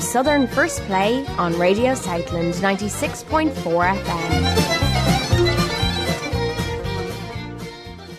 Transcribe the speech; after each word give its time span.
Southern 0.00 0.46
First 0.46 0.80
Play 0.82 1.26
on 1.38 1.58
Radio 1.58 1.94
Southland 1.94 2.54
96.4 2.54 3.52
FM. 3.52 4.78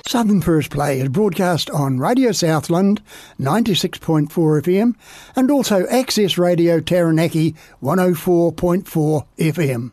Southern 0.08 0.42
First 0.42 0.72
Play 0.72 1.00
is 1.00 1.10
broadcast 1.10 1.70
on 1.70 2.00
Radio 2.00 2.32
Southland 2.32 3.02
96.4 3.40 4.28
FM 4.30 4.96
and 5.36 5.52
also 5.52 5.86
Access 5.88 6.38
Radio 6.38 6.80
Taranaki 6.80 7.54
104.4 7.84 9.28
FM. 9.38 9.92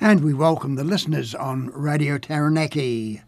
And 0.00 0.22
we 0.22 0.32
welcome 0.32 0.76
the 0.76 0.84
listeners 0.84 1.34
on 1.34 1.70
Radio 1.70 2.18
Taranaki. 2.18 3.22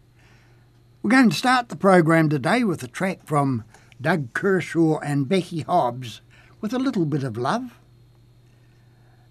We're 1.03 1.11
going 1.11 1.29
to 1.29 1.35
start 1.35 1.69
the 1.69 1.75
program 1.75 2.29
today 2.29 2.63
with 2.63 2.81
a 2.83 2.87
track 2.87 3.25
from 3.25 3.63
Doug 3.99 4.33
Kershaw 4.33 4.99
and 4.99 5.27
Becky 5.27 5.61
Hobbs 5.61 6.21
with 6.61 6.73
a 6.73 6.79
little 6.79 7.05
bit 7.05 7.23
of 7.23 7.37
love. 7.37 7.79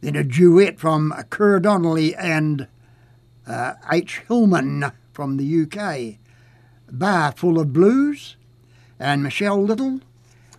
Then 0.01 0.17
a 0.17 0.25
duet 0.25 0.79
from 0.79 1.13
Kerr 1.31 1.59
Donnelly 1.61 2.15
and 2.15 2.69
uh, 3.47 3.75
H. 3.91 4.23
Hillman 4.29 4.93
from 5.13 5.37
the 5.37 5.63
UK, 5.63 6.19
Bar 6.91 7.33
Full 7.33 7.59
of 7.59 7.73
Blues, 7.73 8.37
and 8.99 9.23
Michelle 9.23 9.63
Little 9.63 10.01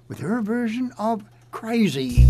with 0.08 0.20
her 0.20 0.42
version 0.42 0.92
of 0.98 1.24
Crazy. 1.52 2.26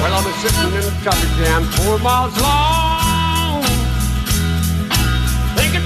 Well, 0.00 0.14
I 0.14 0.22
was 0.24 0.34
sitting 0.36 0.72
in 0.72 0.78
a 0.78 1.02
traffic 1.02 1.30
jam 1.36 1.64
four 1.64 1.98
miles 1.98 2.40
long. 2.40 2.77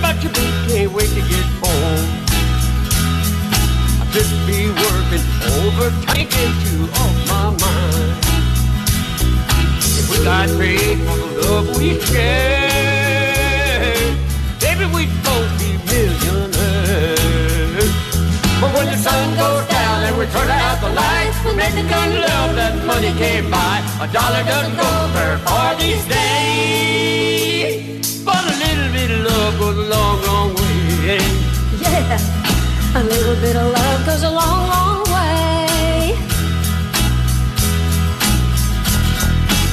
About 0.03 0.19
you, 0.22 0.31
but 0.31 0.42
can't 0.67 0.91
wait 0.92 1.11
to 1.14 1.22
get 1.31 1.47
home. 1.62 2.08
I 4.03 4.05
should 4.11 4.27
be 4.50 4.67
working 4.83 5.22
overtime 5.55 6.27
to 6.62 6.75
off 7.00 7.17
my 7.31 7.44
mind. 7.62 8.19
If 10.00 10.06
we 10.11 10.17
got 10.25 10.48
paid 10.59 10.98
for 11.06 11.17
the 11.22 11.28
love 11.47 11.67
we 11.78 11.89
share, 12.11 13.94
maybe 14.62 14.84
we'd 14.94 15.12
both 15.22 15.50
be 15.61 15.70
millionaires. 15.86 17.92
But 18.61 18.70
when 18.75 18.87
the 18.91 18.98
sun 18.98 19.27
goes 19.39 19.64
down 19.70 19.98
and 20.06 20.14
we 20.19 20.25
turn 20.34 20.50
out 20.50 20.78
the 20.83 20.91
lights, 20.91 21.39
we 21.47 21.55
make 21.55 21.75
the 21.78 21.87
kind 21.94 22.11
of 22.12 22.19
love 22.27 22.50
that 22.59 22.75
money 22.84 23.12
can't 23.22 23.47
buy. 23.50 23.78
A 24.03 24.05
dollar 24.11 24.42
doesn't 24.50 24.77
go 24.77 24.91
very 25.14 25.39
far 25.47 25.77
these 25.78 26.05
days. 26.06 26.42
Yeah, 32.09 32.99
a 33.01 33.03
little 33.05 33.37
bit 33.41 33.57
of 33.57 33.73
love 33.73 34.07
goes 34.07 34.23
a 34.23 34.31
long, 34.31 34.61
long 34.73 35.03
way. 35.15 36.15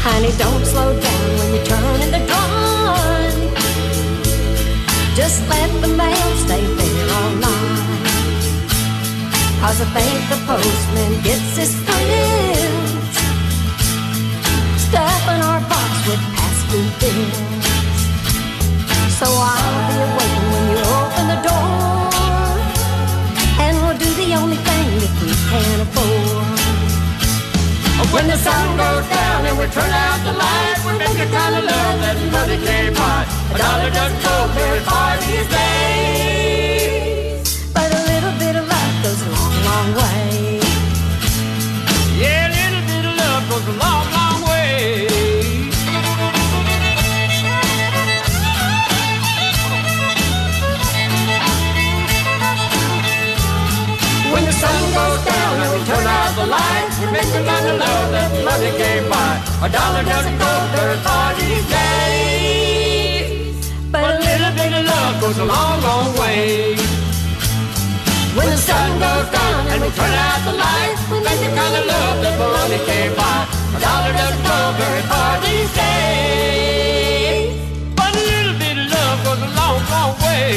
Honey, 0.05 0.31
don't 0.37 0.63
slow 0.65 0.89
down 0.99 1.27
when 1.39 1.49
you 1.55 1.61
turn 1.65 2.01
in 2.05 2.11
the 2.11 2.21
drive. 2.29 3.39
Just 5.15 5.41
let 5.49 5.69
the 5.81 5.89
mail 6.01 6.29
stay 6.45 6.63
there 6.79 7.09
all 7.17 7.31
night. 7.47 7.79
Cause 9.61 9.81
I 9.81 9.87
think 9.97 10.19
the 10.31 10.39
postman 10.47 11.11
gets 11.23 11.57
his 11.57 11.73
friends. 11.85 13.15
Stuffing 14.85 15.41
our 15.49 15.61
box 15.71 15.91
with 16.07 16.21
past 16.35 16.61
due 16.71 16.89
bills. 17.01 17.37
So 19.19 19.25
I'll 19.27 19.87
be 19.89 19.97
waiting 20.17 20.38
that 25.49 25.57
we 25.57 25.65
can 25.65 25.81
afford. 25.81 26.59
When 28.13 28.27
the 28.27 28.37
sun 28.37 28.77
goes 28.77 29.07
down 29.07 29.45
and 29.45 29.57
we 29.57 29.65
turn 29.67 29.91
out 29.91 30.23
the 30.25 30.33
lights, 30.33 30.83
we 30.85 30.93
make 30.97 31.13
the 31.13 31.25
kind 31.29 31.55
of 31.55 31.63
love 31.63 31.99
that 32.01 32.17
money 32.31 32.57
can't 32.65 32.95
buy. 32.95 33.25
A 33.53 33.57
dollar 33.57 33.91
doesn't 33.91 34.23
go 34.23 34.47
very 34.57 34.79
far 34.79 35.17
these 35.17 35.47
days. 35.57 36.89
But 37.71 37.93
a 37.93 38.01
little 38.09 38.33
bit 38.39 38.55
of 38.55 38.67
love 38.67 39.03
goes 39.03 39.21
a 39.21 39.29
long, 39.29 39.63
long 39.69 39.93
way. 39.93 40.59
Yeah, 42.17 42.49
a 42.49 42.51
little 42.57 42.81
bit 42.87 43.05
of 43.05 43.15
love 43.15 43.49
goes 43.49 43.67
a 43.67 43.77
long, 43.77 44.05
long 44.05 44.11
way. 44.13 44.18
Turn 55.89 56.05
out 56.05 56.31
the 56.37 56.45
lights, 56.45 56.95
we 57.01 57.07
make 57.09 57.29
the 57.33 57.41
kind 57.49 57.65
of 57.65 57.75
love 57.81 58.07
that 58.13 58.29
money 58.45 58.69
can't 58.77 59.09
buy. 59.09 59.41
A 59.65 59.67
dollar 59.73 60.03
doesn't 60.05 60.37
go 60.37 60.51
very 60.77 60.97
far 61.05 61.33
these 61.33 61.65
days. 61.65 63.49
But 63.89 64.05
a 64.05 64.21
little 64.21 64.53
bit 64.53 64.71
of 64.77 64.83
love 64.85 65.13
goes 65.21 65.37
a 65.41 65.47
long, 65.49 65.81
long 65.81 66.09
way. 66.21 66.77
When 68.37 68.47
the 68.53 68.61
sun 68.69 68.89
goes 69.01 69.27
down 69.33 69.61
and 69.73 69.81
we 69.81 69.89
turn 69.97 70.13
out 70.29 70.39
the 70.45 70.53
lights, 70.65 71.01
we 71.09 71.17
make 71.25 71.41
the 71.41 71.49
kind 71.57 71.73
of 71.79 71.83
love 71.93 72.15
that 72.21 72.35
money 72.37 72.79
can't 72.85 73.13
buy. 73.17 73.49
A 73.49 73.79
dollar 73.81 74.13
doesn't 74.13 74.45
go 74.45 74.59
very 74.77 75.03
far 75.09 75.31
these 75.41 75.71
days. 75.73 77.49
But 77.97 78.13
a 78.13 78.23
little 78.31 78.55
bit 78.61 78.77
of 78.77 78.87
love 78.93 79.17
goes 79.25 79.41
a 79.41 79.49
long, 79.57 79.81
long 79.89 80.13
way. 80.21 80.53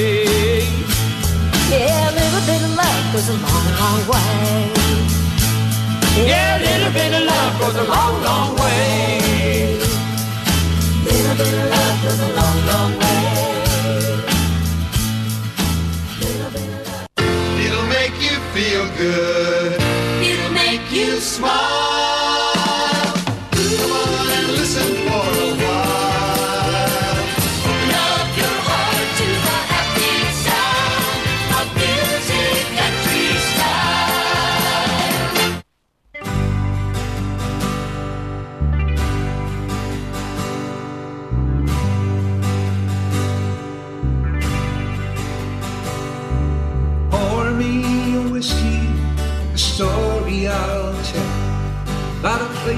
Yeah, 1.72 2.12
a 2.12 2.14
little 2.20 2.44
bit 2.44 2.60
of 2.68 2.72
love 2.76 3.04
goes 3.16 3.28
a 3.32 3.36
long, 3.40 3.66
long 3.80 4.02
way. 4.12 4.41
Yeah, 6.24 6.51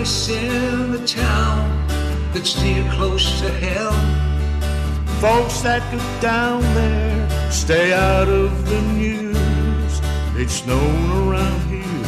place 0.04 0.28
in 0.28 0.92
the 0.92 1.06
town 1.06 1.64
that's 2.34 2.60
near 2.62 2.84
close 2.92 3.40
to 3.40 3.48
hell. 3.48 3.96
Folks 5.18 5.62
that 5.62 5.82
go 5.90 5.98
down 6.20 6.60
there 6.74 7.50
stay 7.50 7.94
out 7.94 8.28
of 8.28 8.50
the 8.68 8.82
news. 9.00 9.92
It's 10.36 10.66
known 10.66 11.04
around 11.22 11.60
here 11.72 12.06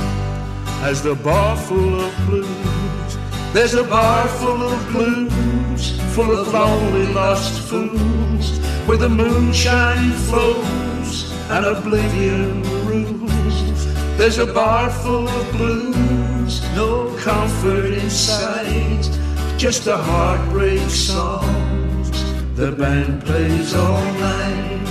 as 0.91 1.03
the 1.03 1.15
bar 1.15 1.57
full 1.57 2.01
of 2.03 2.15
blues. 2.27 3.11
There's 3.55 3.73
a 3.73 3.85
bar 3.85 4.29
full 4.41 4.63
of 4.63 4.79
blues, 4.93 5.99
full 6.15 6.33
of 6.39 6.53
lonely 6.53 7.07
lost 7.15 7.55
fools, 7.69 8.59
where 8.87 8.99
the 8.99 9.09
moonshine 9.09 10.13
flows 10.29 11.33
and 11.49 11.65
oblivion 11.65 12.63
rules. 12.91 13.87
There's 14.19 14.37
a 14.37 14.47
bar 14.47 14.91
full 14.91 15.29
of 15.29 15.53
blues, 15.53 16.61
no 16.75 17.16
comfort 17.27 17.93
in 17.93 18.09
sight, 18.09 19.03
just 19.59 19.89
a 19.89 19.97
heartbreak 19.97 20.79
songs 20.89 22.09
the 22.55 22.71
band 22.71 23.21
plays 23.25 23.75
all 23.75 24.05
night. 24.15 24.87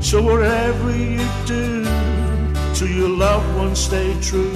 So 0.00 0.20
whatever 0.22 0.94
you 0.94 1.26
do 1.46 1.82
to 2.74 2.86
your 2.86 3.08
loved 3.08 3.56
ones, 3.56 3.78
stay 3.78 4.14
true. 4.20 4.52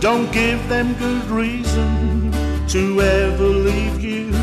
Don't 0.00 0.28
give 0.32 0.68
them 0.68 0.94
good 0.94 1.26
reason 1.26 2.32
to 2.66 3.00
ever 3.00 3.46
leave 3.46 4.00
you. 4.00 4.41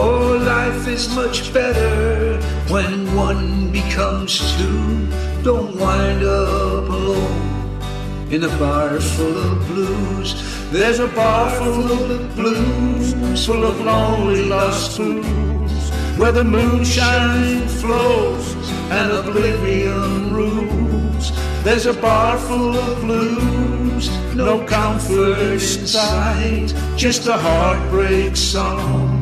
Oh, 0.00 0.36
life 0.36 0.86
is 0.86 1.12
much 1.16 1.52
better 1.52 2.40
when 2.68 3.16
one 3.16 3.72
becomes 3.72 4.38
two. 4.56 5.08
Don't 5.42 5.74
wind 5.74 6.22
up 6.22 6.88
alone 6.88 8.30
in 8.30 8.44
a 8.44 8.58
bar 8.58 9.00
full 9.00 9.36
of 9.36 9.66
blues. 9.66 10.30
There's 10.70 11.00
a 11.00 11.08
bar 11.08 11.50
full 11.50 11.90
of 11.90 12.36
blues, 12.36 13.12
full 13.44 13.64
of 13.64 13.80
lonely 13.80 14.44
lost 14.44 14.96
fools, 14.96 15.90
where 16.16 16.30
the 16.30 16.44
moonshine 16.44 17.66
flows 17.66 18.54
and 18.92 19.10
oblivion 19.10 20.32
rules. 20.32 21.32
There's 21.64 21.86
a 21.86 21.94
bar 21.94 22.38
full 22.38 22.76
of 22.76 23.00
blues, 23.00 24.08
no 24.36 24.64
comfort 24.64 25.38
in 25.38 25.58
sight, 25.58 26.72
just 26.96 27.26
a 27.26 27.36
heartbreak 27.36 28.36
songs 28.36 29.17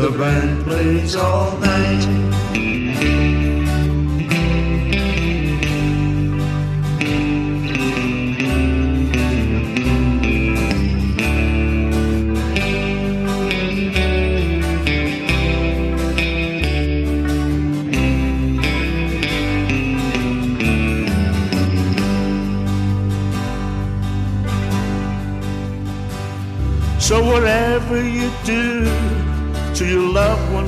the 0.00 0.10
band 0.12 0.64
plays 0.64 1.16
all 1.16 1.58
night. 1.58 3.37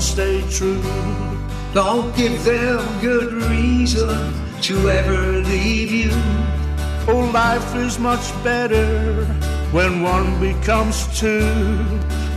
Ones, 0.01 0.11
stay 0.11 0.43
true. 0.51 0.83
Don't 1.75 2.15
give 2.17 2.45
them 2.45 2.81
good 3.01 3.33
reason 3.51 4.33
to 4.63 4.91
ever 4.91 5.43
leave 5.43 5.93
you. 5.93 6.11
Oh, 7.09 7.31
life 7.33 7.75
is 7.77 7.99
much 7.99 8.33
better 8.43 9.25
when 9.73 10.03
one 10.03 10.41
becomes 10.41 11.07
two. 11.19 11.41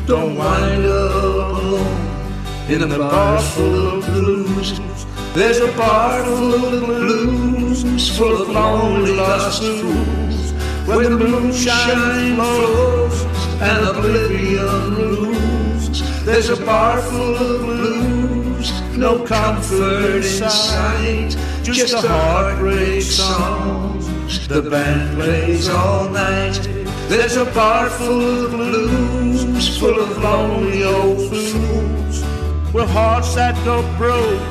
Don't 0.06 0.36
wind 0.36 0.86
up 0.86 1.54
alone 1.64 2.70
in 2.70 2.92
a 2.92 2.98
bar 2.98 3.42
full 3.42 3.98
of 3.98 4.06
blues. 4.06 4.80
There's 5.34 5.60
a 5.60 5.72
bar 5.78 6.24
full 6.24 6.54
of 6.54 6.86
blues, 6.86 8.18
full 8.18 8.42
of 8.42 8.50
lonely 8.50 9.16
lost 9.16 9.64
fools, 9.64 10.52
where 10.88 11.10
the 11.10 11.18
moonshine 11.18 12.36
flows 12.36 13.24
and 13.62 13.88
oblivion 13.88 14.96
rules. 14.96 15.73
There's 16.02 16.50
a 16.50 16.66
bar 16.66 17.00
full 17.02 17.36
of 17.36 17.62
blues, 17.62 18.98
no 18.98 19.24
comfort 19.24 20.16
in 20.16 20.24
sight, 20.24 21.38
just 21.62 21.94
a 21.94 22.08
heartbreak 22.08 23.04
song. 23.04 24.00
the 24.48 24.68
band 24.72 25.16
plays 25.16 25.70
all 25.70 26.10
night. 26.10 26.68
There's 27.10 27.36
a 27.36 27.46
bar 27.46 27.92
full 27.92 28.46
of 28.46 28.52
blues, 28.52 29.78
full 29.78 30.00
of 30.00 30.18
lonely 30.18 30.84
old 30.84 31.30
fools, 31.30 32.24
With 32.74 32.90
hearts 32.90 33.36
that 33.36 33.54
go 33.64 33.84
broke, 33.96 34.42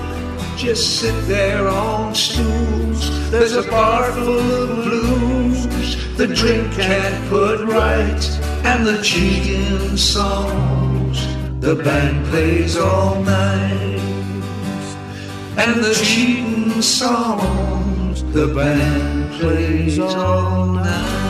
just 0.57 1.01
sit 1.01 1.27
there 1.27 1.67
on 1.67 2.15
stools. 2.15 3.31
There's 3.33 3.57
a 3.57 3.69
bar 3.69 4.13
full 4.13 4.63
of 4.63 4.85
blues, 4.85 6.17
the 6.17 6.29
drink 6.29 6.73
can't 6.75 7.29
put 7.29 7.67
right, 7.67 8.25
and 8.65 8.87
the 8.87 9.03
cheating 9.03 9.97
songs 9.97 10.92
the 11.63 11.77
band 11.77 12.27
plays 12.27 12.77
all 12.77 13.23
night. 13.23 14.01
And 15.57 15.85
the 15.85 15.95
cheating 15.95 16.83
songs 16.83 18.25
the 18.33 18.49
band 18.49 19.33
plays 19.35 19.97
all 20.01 20.67
night. 20.67 21.23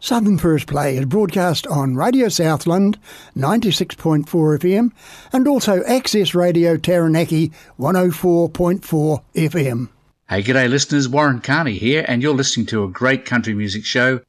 Southern 0.00 0.38
First 0.38 0.66
Play 0.66 0.96
is 0.96 1.04
broadcast 1.04 1.66
on 1.66 1.94
Radio 1.94 2.30
Southland 2.30 2.98
96.4 3.36 4.24
FM 4.24 4.92
and 5.30 5.46
also 5.46 5.82
Access 5.84 6.34
Radio 6.34 6.78
Taranaki 6.78 7.52
104.4 7.78 9.22
FM. 9.34 9.88
Hey, 10.34 10.42
g'day 10.42 10.68
listeners, 10.68 11.08
Warren 11.08 11.40
Carney 11.40 11.78
here, 11.78 12.04
and 12.08 12.20
you're 12.20 12.34
listening 12.34 12.66
to 12.66 12.82
a 12.82 12.88
great 12.88 13.24
country 13.24 13.54
music 13.54 13.84
show. 13.84 14.20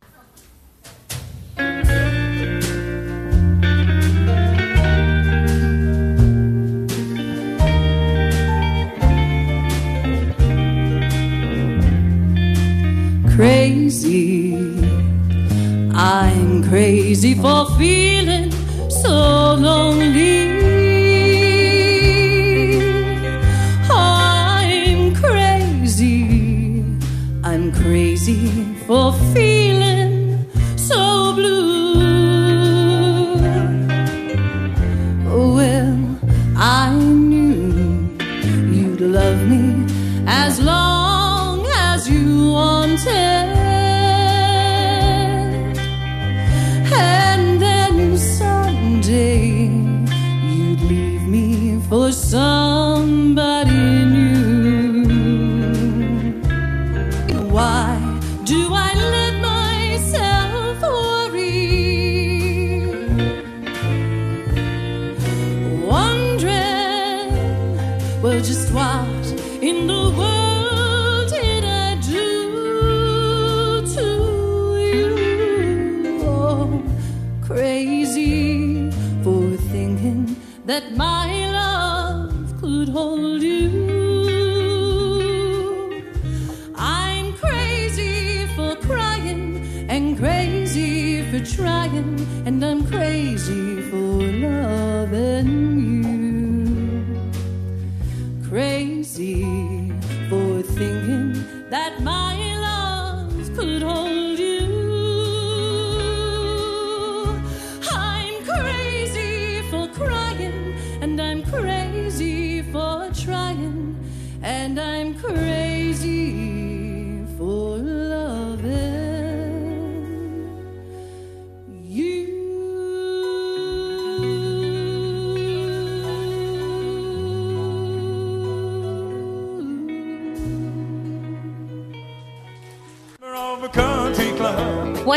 crazy. 13.35 14.57
I'm 15.95 16.69
crazy 16.69 17.33
for 17.33 17.65
feeling 17.79 18.51
so 18.91 19.55
lonely. 19.55 20.54
Crazy 28.87 29.54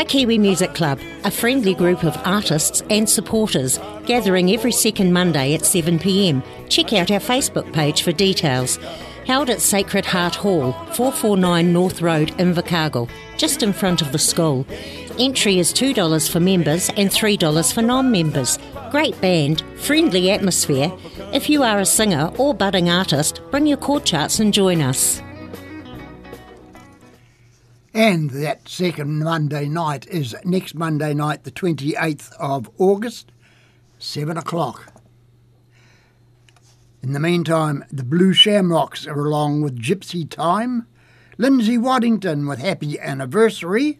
Waikiwi 0.09 0.39
Music 0.39 0.73
Club, 0.73 0.99
a 1.23 1.29
friendly 1.29 1.75
group 1.75 2.03
of 2.03 2.17
artists 2.25 2.81
and 2.89 3.07
supporters 3.07 3.77
gathering 4.07 4.51
every 4.51 4.71
second 4.71 5.13
Monday 5.13 5.53
at 5.53 5.61
7pm. 5.61 6.43
Check 6.67 6.93
out 6.93 7.11
our 7.11 7.19
Facebook 7.19 7.71
page 7.73 8.01
for 8.01 8.11
details. 8.11 8.77
Held 9.27 9.51
at 9.51 9.61
Sacred 9.61 10.07
Heart 10.07 10.33
Hall, 10.33 10.71
449 10.95 11.71
North 11.71 12.01
Road, 12.01 12.29
Invercargill, 12.39 13.07
just 13.37 13.61
in 13.61 13.71
front 13.71 14.01
of 14.01 14.11
the 14.11 14.17
school. 14.17 14.65
Entry 15.19 15.59
is 15.59 15.71
$2 15.71 16.27
for 16.27 16.39
members 16.39 16.89
and 16.97 17.11
$3 17.11 17.71
for 17.71 17.83
non 17.83 18.09
members. 18.09 18.57
Great 18.89 19.19
band, 19.21 19.61
friendly 19.75 20.31
atmosphere. 20.31 20.91
If 21.33 21.51
you 21.51 21.61
are 21.61 21.77
a 21.77 21.85
singer 21.85 22.31
or 22.39 22.55
budding 22.55 22.89
artist, 22.89 23.41
bring 23.51 23.67
your 23.67 23.77
chord 23.77 24.05
charts 24.05 24.39
and 24.39 24.51
join 24.51 24.81
us. 24.81 25.21
And 27.99 28.29
that 28.29 28.69
second 28.69 29.19
Monday 29.25 29.67
night 29.67 30.07
is 30.07 30.33
next 30.45 30.73
Monday 30.73 31.13
night, 31.13 31.43
the 31.43 31.51
28th 31.51 32.31
of 32.39 32.69
August, 32.77 33.33
7 33.97 34.37
o'clock. 34.37 34.93
In 37.03 37.11
the 37.11 37.19
meantime, 37.19 37.83
the 37.91 38.05
Blue 38.05 38.31
Shamrocks 38.31 39.05
are 39.05 39.19
along 39.19 39.63
with 39.63 39.77
Gypsy 39.77 40.29
Time, 40.29 40.87
Lindsay 41.37 41.77
Waddington 41.77 42.47
with 42.47 42.59
Happy 42.59 42.97
Anniversary, 42.97 43.99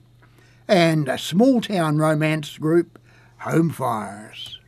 and 0.66 1.10
a 1.10 1.18
small 1.18 1.60
town 1.60 1.98
romance 1.98 2.58
group, 2.58 2.98
Home 3.40 3.70
Fires. 3.70 4.60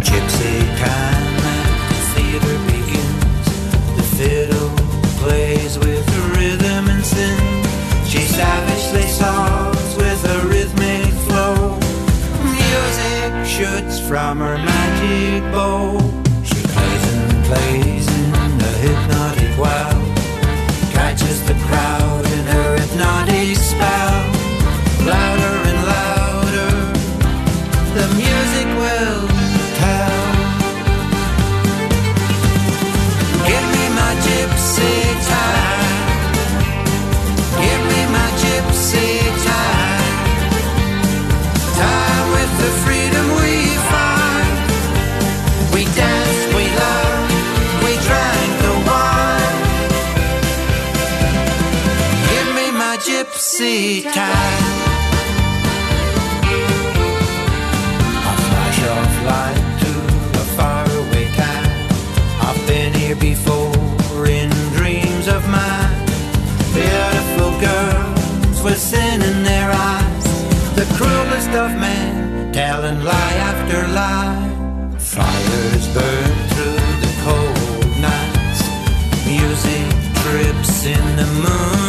Gypsy 0.00 0.78
time 0.80 1.13
from 14.14 14.38
her 14.38 14.56
magic 14.58 15.42
bow. 15.50 15.98
She 16.44 16.62
plays 16.62 17.04
and 17.14 17.44
plays 17.46 17.83
gypsy 53.64 54.02
time. 54.02 54.64
A 58.30 58.34
flash 58.46 58.80
of 58.94 59.10
light 59.30 59.62
to 59.82 59.92
a 60.38 60.44
faraway 60.56 61.26
time. 61.34 61.70
I've 62.40 62.66
been 62.66 62.92
here 62.94 63.16
before 63.16 64.26
in 64.26 64.50
dreams 64.76 65.28
of 65.28 65.48
mine. 65.48 66.06
Beautiful 66.74 67.52
girls 67.60 68.62
with 68.62 68.78
sin 68.78 69.22
in 69.22 69.42
their 69.42 69.70
eyes. 69.70 70.24
The 70.74 70.86
cruelest 70.96 71.50
of 71.50 71.70
men 71.80 72.52
telling 72.52 73.02
lie 73.02 73.36
after 73.50 73.86
lie. 73.92 74.50
Fires 74.98 75.86
burn 75.94 76.34
through 76.52 76.80
the 77.04 77.12
cold 77.24 77.90
nights. 78.00 78.60
Music 79.26 79.86
drips 80.22 80.84
in 80.84 81.16
the 81.16 81.26
moonlight. 81.42 81.83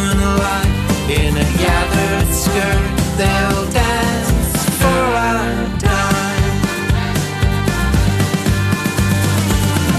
In 1.08 1.36
a 1.36 1.44
gathered 1.56 2.34
skirt, 2.34 2.96
they'll 3.16 3.70
dance 3.70 4.64
for 4.80 5.02
a 5.14 5.78
dime. 5.78 6.52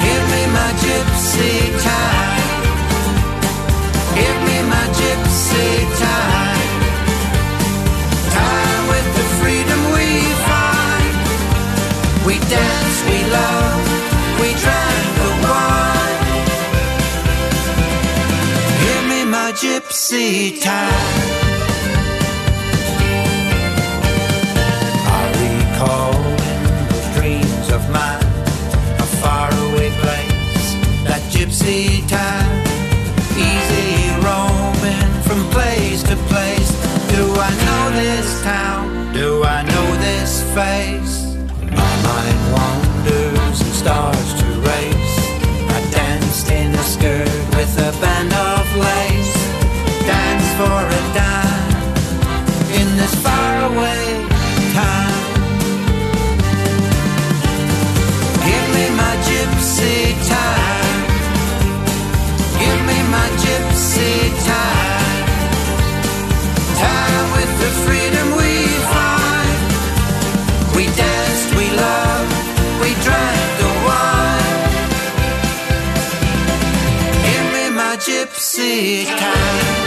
Give 0.03 0.23
me 0.33 0.43
my 0.51 0.69
gypsy 0.83 1.55
time. 1.81 2.43
Give 4.15 4.39
me 4.47 4.57
my 4.69 4.85
gypsy 4.99 5.97
time. 5.97 6.36
Gypsy 19.77 20.59
time. 20.59 21.11
I 25.05 25.23
recall 25.43 26.13
those 26.89 27.15
dreams 27.15 27.69
of 27.69 27.87
mine 27.91 28.25
a 28.97 29.07
faraway 29.21 29.91
place, 30.01 30.67
that 31.05 31.21
gypsy 31.29 32.01
time, 32.09 32.63
easy 33.37 34.17
roaming 34.25 35.11
from 35.27 35.45
place 35.51 36.01
to 36.09 36.15
place. 36.31 36.71
Do 37.13 37.23
I 37.37 37.51
know 37.65 37.83
this 38.01 38.41
town? 38.41 39.13
Do 39.13 39.43
I 39.43 39.61
know 39.61 39.87
this 40.07 40.41
face? 40.57 41.35
My 41.61 41.93
mind 42.07 42.39
wanders 42.53 43.61
and 43.61 43.73
stars 43.81 44.36
Freedom 67.85 68.37
we. 68.37 68.57
We 70.77 70.85
danced, 70.85 71.55
we 71.55 71.71
loved, 71.71 72.35
we 72.79 72.93
drank 73.01 73.57
the 73.61 73.71
wine. 73.87 74.61
Give 77.25 77.45
me 77.51 77.75
my 77.75 77.95
gypsy 77.97 79.05
time. 79.05 79.86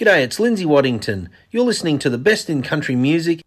G'day, 0.00 0.22
it's 0.22 0.40
Lindsay 0.40 0.64
Waddington. 0.64 1.28
You're 1.50 1.66
listening 1.66 1.98
to 1.98 2.08
the 2.08 2.16
best 2.16 2.48
in 2.48 2.62
country 2.62 2.96
music. 2.96 3.42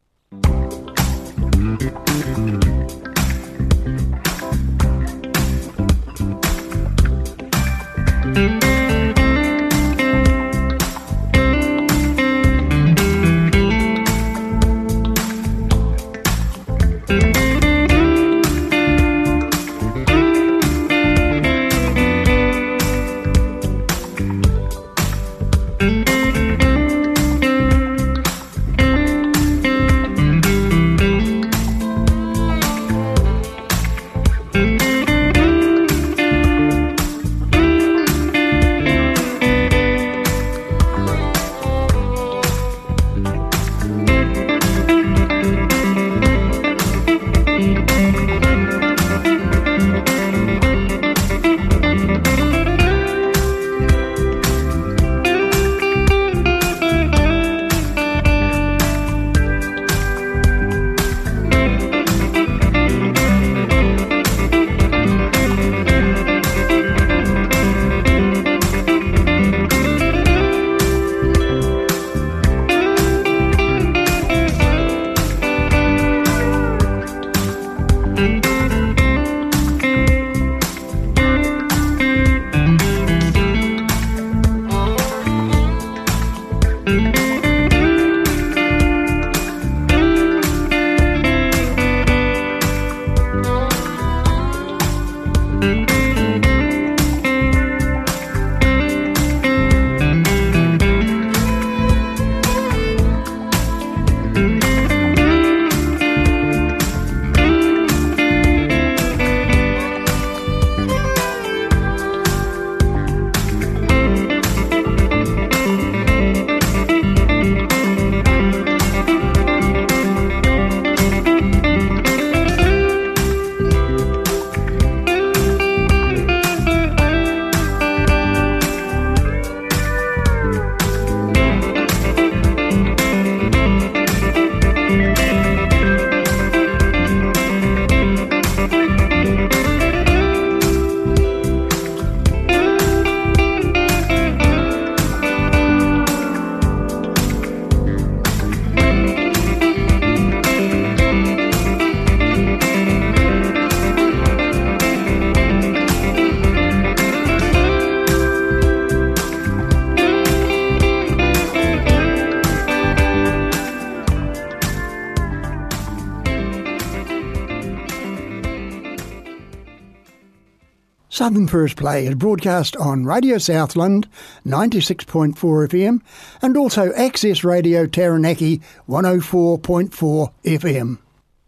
Southern 171.24 171.48
First 171.48 171.78
Play 171.78 172.06
is 172.06 172.16
broadcast 172.16 172.76
on 172.76 173.06
Radio 173.06 173.38
Southland 173.38 174.10
96.4 174.46 175.34
FM 175.34 176.02
and 176.42 176.58
also 176.58 176.92
Access 176.96 177.46
Radio 177.46 177.86
Taranaki 177.86 178.60
104.4 178.90 180.34
FM. 180.44 180.98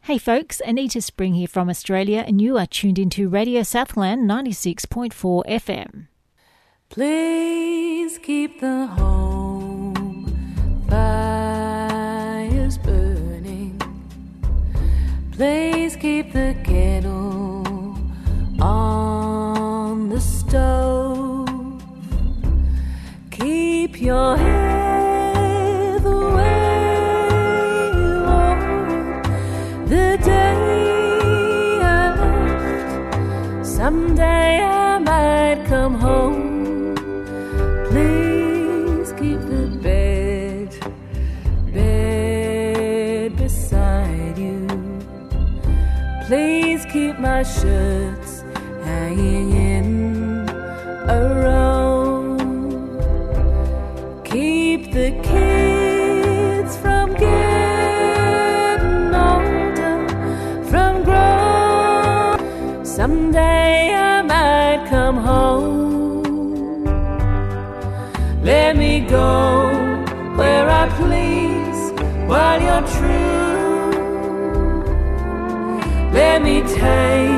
Hey 0.03 0.17
folks, 0.17 0.61
Anita 0.65 1.01
Spring 1.01 1.33
here 1.33 1.49
from 1.49 1.69
Australia, 1.69 2.23
and 2.25 2.41
you 2.41 2.57
are 2.57 2.67
tuned 2.67 2.97
into 2.97 3.27
Radio 3.27 3.63
Southland 3.63 4.29
96.4 4.29 5.43
FM. 5.45 6.07
Please 6.87 8.17
keep 8.19 8.61
the 8.61 8.87
home 8.87 9.93
fires 10.89 12.77
burning. 12.77 13.77
Please 15.33 15.97
keep 15.97 16.31
the 16.31 16.55
kettle 16.63 17.65
on 18.61 19.14
your 24.05 24.37
head 24.37 26.03
the 26.03 26.17
way 26.37 27.89
you 27.99 28.21
want 28.29 29.23
the 29.89 30.17
day 30.23 31.79
I 31.81 32.13
left. 32.21 33.65
Someday 33.65 34.61
I 34.61 34.99
might 34.99 35.65
come 35.65 35.95
home. 35.95 36.93
Please 37.89 39.11
keep 39.13 39.39
the 39.53 39.65
bed, 39.81 40.69
bed 41.73 43.35
beside 43.37 44.37
you. 44.37 44.67
Please 46.27 46.85
keep 46.93 47.17
my 47.17 47.41
shirts 47.41 48.14
Let 76.85 77.34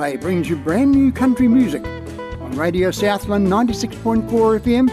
Play 0.00 0.16
brings 0.16 0.48
you 0.48 0.56
brand 0.56 0.92
new 0.92 1.12
country 1.12 1.46
music 1.46 1.84
on 1.84 2.52
Radio 2.52 2.90
Southland 2.90 3.48
96.4 3.48 4.60
FM 4.60 4.88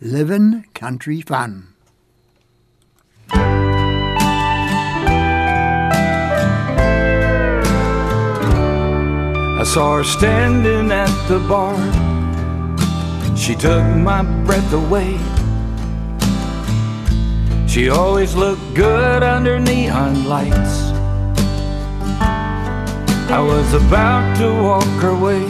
Livin' 0.00 0.64
Country 0.74 1.20
Fun. 1.20 1.68
I 9.58 9.62
saw 9.64 9.98
her 9.98 10.04
standing 10.04 10.90
at 10.90 11.28
the 11.28 11.38
bar. 11.48 11.76
She 13.36 13.54
took 13.54 13.84
my 13.98 14.22
breath 14.44 14.72
away. 14.72 15.16
She 17.68 17.88
always 17.88 18.34
looked 18.34 18.74
good 18.74 19.22
under 19.22 19.60
neon 19.60 20.24
lights. 20.24 20.85
I 23.28 23.40
was 23.40 23.72
about 23.74 24.36
to 24.38 24.48
walk 24.62 24.84
her 25.02 25.14
way 25.14 25.44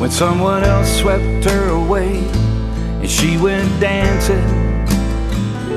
when 0.00 0.10
someone 0.10 0.64
else 0.64 0.98
swept 0.98 1.44
her 1.44 1.68
away 1.68 2.18
and 3.00 3.08
she 3.08 3.36
went 3.36 3.80
dancing 3.80 4.44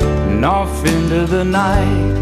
and 0.01 0.43
off 0.43 0.83
into 0.85 1.27
the 1.27 1.43
night. 1.43 2.17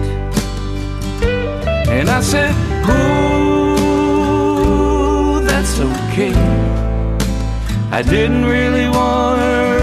And 1.88 2.10
I 2.10 2.22
said, 2.22 2.54
Ooh, 2.90 3.72
that's 5.46 5.80
okay. 5.80 6.34
I 7.92 8.02
didn't 8.02 8.46
really 8.46 8.90
want 8.90 9.40
her 9.40 9.81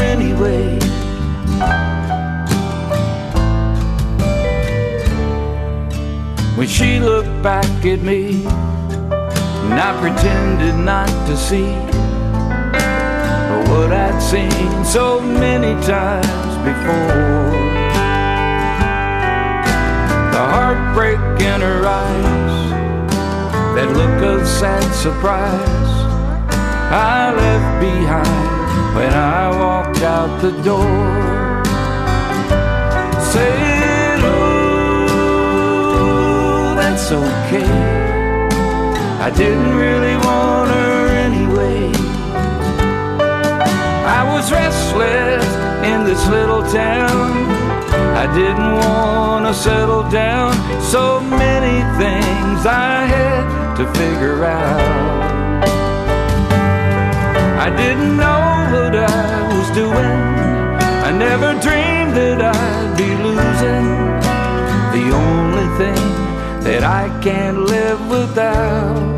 When 6.59 6.67
she 6.67 6.99
looked 6.99 7.41
back 7.41 7.87
at 7.87 8.01
me, 8.01 8.45
and 8.45 9.79
I 9.79 9.97
pretended 10.01 10.75
not 10.75 11.07
to 11.29 11.37
see 11.37 11.71
what 13.71 13.93
I'd 13.93 14.21
seen 14.21 14.85
so 14.85 15.21
many 15.21 15.81
times 15.87 16.55
before. 16.67 17.55
The 20.35 20.45
heartbreak 20.53 21.21
in 21.41 21.61
her 21.61 21.87
eyes, 21.87 22.71
that 23.77 23.89
look 23.97 24.21
of 24.25 24.45
sad 24.45 24.83
surprise, 24.93 25.93
I 26.91 27.35
left 27.37 27.81
behind 27.81 28.97
when 28.97 29.15
I 29.15 29.49
walked 29.61 30.03
out 30.03 30.43
the 30.43 30.51
door. 30.65 31.63
Said, 33.31 33.78
that's 37.09 37.51
okay. 37.51 37.65
I 39.21 39.31
didn't 39.31 39.77
really 39.77 40.17
want 40.17 40.71
her 40.71 41.09
anyway. 41.09 41.91
I 44.05 44.23
was 44.33 44.51
restless 44.53 45.45
in 45.85 46.05
this 46.05 46.27
little 46.29 46.63
town. 46.63 47.33
I 48.17 48.27
didn't 48.35 48.75
want 48.85 49.47
to 49.47 49.55
settle 49.55 50.09
down. 50.11 50.53
So 50.83 51.21
many 51.21 51.79
things 51.97 52.67
I 52.67 53.07
had 53.07 53.77
to 53.77 53.87
figure 53.95 54.45
out. 54.45 55.65
I 57.59 57.71
didn't 57.77 58.17
know 58.17 58.45
what 58.73 58.95
I 58.95 59.57
was 59.57 59.69
doing. 59.71 60.19
I 61.09 61.11
never 61.13 61.53
dreamed 61.61 62.15
that 62.17 62.41
I'd 62.43 62.97
be 62.97 63.11
losing 63.23 63.87
the 64.93 65.17
only 65.17 65.69
thing 65.79 66.08
that 66.69 66.85
I 66.85 67.09
can't 67.23 67.61
live 67.61 68.11
without. 68.11 69.18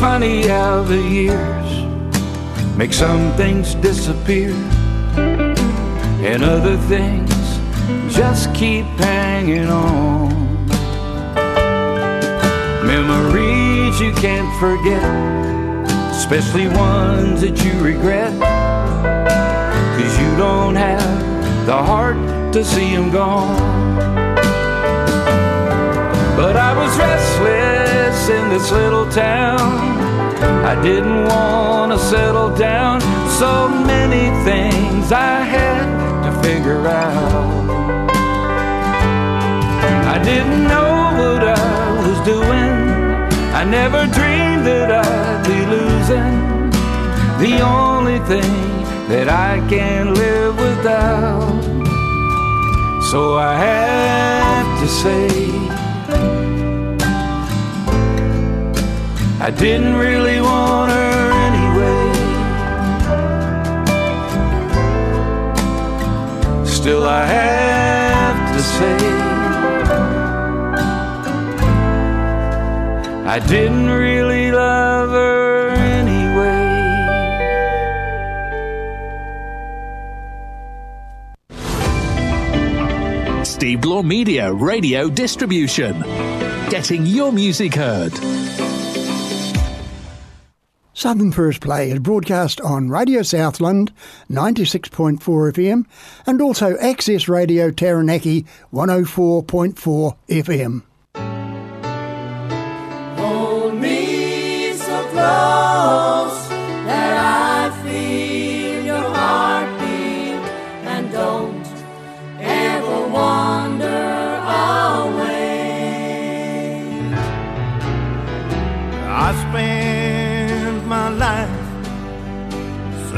Funny 0.00 0.46
how 0.46 0.82
the 0.84 0.96
years 0.96 2.76
make 2.76 2.92
some 2.92 3.32
things 3.32 3.74
disappear 3.74 4.52
and 6.22 6.44
other 6.44 6.76
things 6.86 7.34
just 8.14 8.54
keep 8.54 8.84
hanging 9.02 9.68
on. 9.68 10.28
Memories 12.86 14.00
you 14.00 14.12
can't 14.12 14.48
forget, 14.60 15.02
especially 16.12 16.68
ones 16.68 17.40
that 17.40 17.64
you 17.64 17.72
regret. 17.82 18.38
Cause 19.98 20.20
you 20.20 20.36
don't 20.36 20.76
have 20.76 21.66
the 21.66 21.76
heart 21.76 22.52
to 22.52 22.64
see 22.64 22.94
them 22.94 23.10
gone. 23.10 23.56
But 26.36 26.56
I 26.56 26.72
was 26.78 26.96
restless 26.96 27.77
in 28.26 28.48
this 28.48 28.70
little 28.72 29.08
town. 29.10 29.60
I 30.64 30.74
didn't 30.82 31.24
want 31.26 31.92
to 31.92 31.98
settle 31.98 32.50
down. 32.56 33.00
So 33.38 33.68
many 33.68 34.26
things 34.44 35.12
I 35.12 35.40
had 35.54 35.86
to 36.24 36.42
figure 36.42 36.86
out. 36.88 38.10
I 40.14 40.18
didn't 40.24 40.64
know 40.64 40.92
what 41.20 41.42
I 41.46 41.66
was 42.02 42.18
doing. 42.26 42.72
I 43.60 43.62
never 43.64 44.06
dreamed 44.18 44.66
that 44.66 44.90
I'd 44.90 45.42
be 45.46 45.60
losing 45.76 46.48
the 47.38 47.62
only 47.62 48.18
thing 48.26 48.54
that 49.08 49.28
I 49.28 49.60
can 49.68 50.14
live 50.14 50.56
without. 50.56 51.62
So 53.10 53.38
I 53.38 53.54
have 53.54 54.80
to 54.80 54.88
say. 54.88 55.57
I 59.48 59.50
didn't 59.50 59.96
really 59.96 60.40
want 60.42 60.92
her 60.92 61.32
anyway. 61.48 62.04
Still, 66.66 67.04
I 67.06 67.24
have 67.24 68.54
to 68.54 68.62
say, 68.62 68.98
I 73.26 73.38
didn't 73.48 73.88
really 73.88 74.52
love 74.52 75.08
her 75.12 75.70
anyway. 83.30 83.44
Steve 83.44 83.82
Law 83.86 84.02
Media 84.02 84.52
Radio 84.52 85.08
Distribution. 85.08 86.02
Getting 86.68 87.06
your 87.06 87.32
music 87.32 87.74
heard. 87.74 88.37
Southern 90.98 91.30
First 91.30 91.60
Play 91.60 91.92
is 91.92 92.00
broadcast 92.00 92.60
on 92.60 92.88
Radio 92.88 93.22
Southland 93.22 93.92
96.4 94.28 95.20
FM 95.20 95.86
and 96.26 96.42
also 96.42 96.76
Access 96.78 97.28
Radio 97.28 97.70
Taranaki 97.70 98.44
104.4 98.72 100.16
FM. 100.28 100.82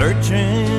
Searching 0.00 0.69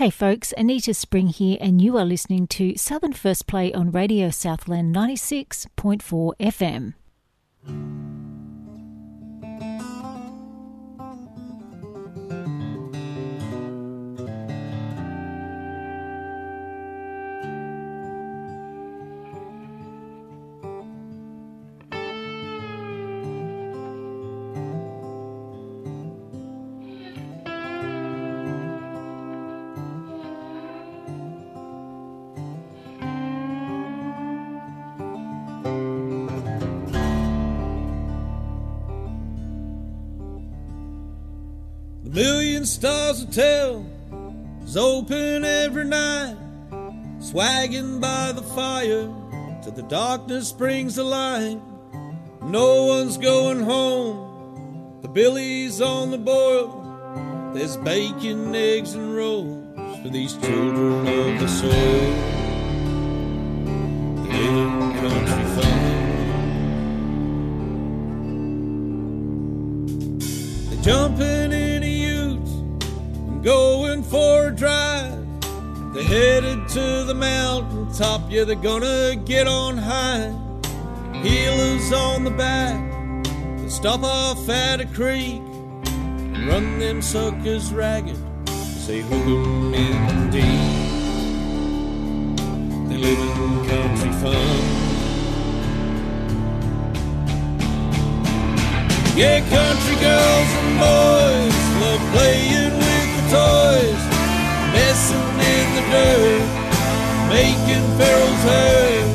Hey 0.00 0.08
folks, 0.08 0.54
Anita 0.56 0.94
Spring 0.94 1.26
here, 1.26 1.58
and 1.60 1.82
you 1.82 1.98
are 1.98 2.06
listening 2.06 2.46
to 2.46 2.74
Southern 2.78 3.12
First 3.12 3.46
Play 3.46 3.70
on 3.74 3.90
Radio 3.90 4.30
Southland 4.30 4.94
96.4 4.96 6.32
FM. 6.40 6.94
Million 42.20 42.66
stars 42.66 43.24
hotel 43.24 43.82
is 44.62 44.76
open 44.76 45.42
every 45.42 45.84
night, 45.84 46.36
swagging 47.18 47.98
by 47.98 48.30
the 48.32 48.42
fire 48.42 49.08
till 49.62 49.72
the 49.72 49.86
darkness 49.88 50.52
brings 50.52 50.96
the 50.96 51.02
light. 51.02 51.58
No 52.42 52.84
one's 52.84 53.16
going 53.16 53.62
home. 53.62 54.98
The 55.00 55.08
billy's 55.08 55.80
on 55.80 56.10
the 56.10 56.18
boil. 56.18 56.68
There's 57.54 57.78
bacon, 57.78 58.54
eggs, 58.54 58.92
and 58.92 59.16
rolls 59.16 59.98
for 60.02 60.10
these 60.10 60.34
children 60.34 61.06
of 61.06 61.40
the 61.40 61.48
soil. 61.48 62.39
Headed 76.10 76.66
to 76.70 77.04
the 77.04 77.14
mountaintop, 77.14 78.22
yeah, 78.28 78.42
they're 78.42 78.56
gonna 78.56 79.14
get 79.14 79.46
on 79.46 79.78
high. 79.78 80.34
Heelers 81.22 81.92
on 81.96 82.24
the 82.24 82.32
back, 82.32 82.80
they 83.58 83.68
stop 83.68 84.02
off 84.02 84.48
at 84.48 84.80
a 84.80 84.86
creek 84.86 85.40
and 85.94 86.48
run 86.48 86.80
them 86.80 87.00
suckers 87.00 87.72
ragged. 87.72 88.18
Say, 88.48 89.02
hook 89.02 89.24
'em 89.24 89.72
in 89.72 90.30
deep. 90.30 90.42
They 92.88 92.96
live 92.96 93.20
in 93.20 93.68
country 93.70 94.12
fun. 94.20 94.58
Yeah, 99.16 99.38
country 99.58 99.96
girls 100.06 100.50
and 100.60 100.74
boys 100.82 101.56
love 101.80 102.02
playing 102.14 102.74
with 102.82 103.10
the 103.16 103.24
toys, 103.30 104.02
messing 104.74 105.40
in 105.54 105.59
the 105.80 105.86
dirt, 105.92 106.44
making 107.28 107.84
Pharaoh's 107.96 108.44
herd, 108.44 109.06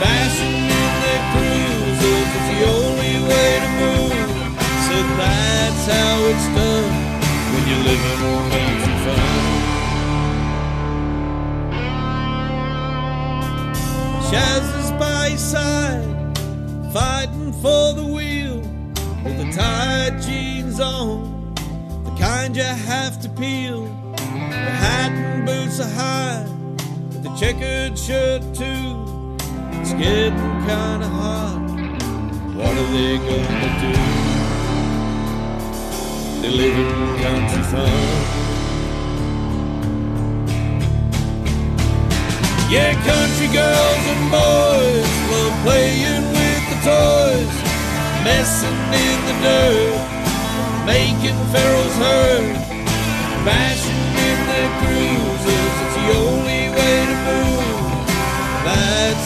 bashing 0.00 0.62
in 0.78 0.92
their 1.02 1.22
cruisers. 1.32 2.28
It's 2.36 2.48
the 2.52 2.60
only 2.78 3.14
way 3.30 3.50
to 3.62 3.68
move. 3.80 4.26
Said 4.86 5.06
that's 5.18 5.84
how 5.86 6.16
it's 6.30 6.48
done 6.58 6.92
when 7.52 7.64
you 7.70 7.78
live 7.88 8.02
in 8.04 8.18
country 8.50 8.96
fun. 9.04 9.30
Shaz 14.28 14.66
is 14.82 14.90
by 14.92 15.30
his 15.30 15.40
side, 15.40 16.38
fighting 16.92 17.52
for 17.62 17.92
the 17.94 18.04
wheel 18.04 18.58
with 19.24 19.36
the 19.38 19.52
tight 19.52 20.20
jeans 20.20 20.80
on, 20.80 21.54
the 22.04 22.10
kind 22.18 22.56
you 22.56 22.62
have 22.62 23.20
to 23.20 23.28
peel. 23.28 24.05
The 24.50 24.72
hat 24.84 25.12
and 25.12 25.46
boots 25.46 25.80
are 25.80 25.88
high, 25.88 26.44
with 27.08 27.22
the 27.22 27.32
checkered 27.36 27.98
shirt 27.98 28.42
too. 28.54 29.36
It's 29.80 29.92
getting 29.92 30.56
kinda 30.66 31.08
hot. 31.08 31.60
What 32.54 32.74
are 32.82 32.90
they 32.96 33.18
gonna 33.18 33.70
do? 33.84 33.94
They 36.40 36.50
live 36.50 36.76
in 36.78 36.92
country 37.22 37.62
fun. 37.72 38.36
Yeah, 42.68 42.92
country 43.10 43.48
girls 43.60 44.04
and 44.12 44.24
boys 44.30 45.10
love 45.30 45.54
playing 45.64 46.24
with 46.36 46.62
the 46.70 46.78
toys 46.90 47.66
messing 48.26 48.80
in 49.04 49.18
the 49.28 49.34
dirt, 49.46 50.00
making 50.84 51.38
Pharaoh's 51.52 51.96
herd, 52.02 52.56
bashing 53.46 54.05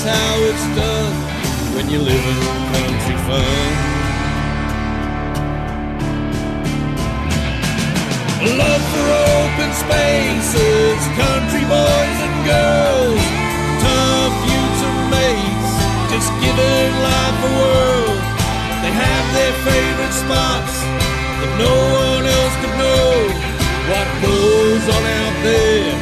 That's 0.02 0.16
how 0.16 0.36
it's 0.48 0.66
done 0.80 1.12
when 1.76 1.90
you 1.90 1.98
live 1.98 2.24
in 2.24 2.40
country 2.72 3.16
fun. 3.28 3.68
Love 8.56 8.84
for 8.96 9.06
open 9.36 9.70
spaces, 9.76 11.00
country 11.20 11.64
boys 11.68 12.18
and 12.24 12.36
girls, 12.48 13.24
tough 13.84 14.36
youths 14.48 14.80
and 14.88 15.00
mates, 15.12 15.72
just 16.08 16.32
giving 16.40 16.92
life 17.04 17.40
a 17.44 17.50
whirl. 17.60 18.16
They 18.80 18.92
have 19.04 19.26
their 19.36 19.52
favorite 19.68 20.16
spots 20.16 20.80
that 21.44 21.52
no 21.60 21.76
one 22.08 22.24
else 22.24 22.56
could 22.64 22.76
know. 22.80 23.04
What 23.92 24.08
goes 24.24 24.84
on 24.96 25.04
out 25.20 25.36
there 25.44 25.92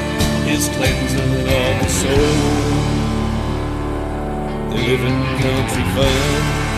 is 0.55 0.69
cleansing 0.79 1.35
of 1.35 1.83
the 1.83 1.89
soul. 1.91 2.88
They 4.71 4.77
live 4.87 5.01
in 5.01 5.19
country 5.41 5.85
fun. 5.97 6.69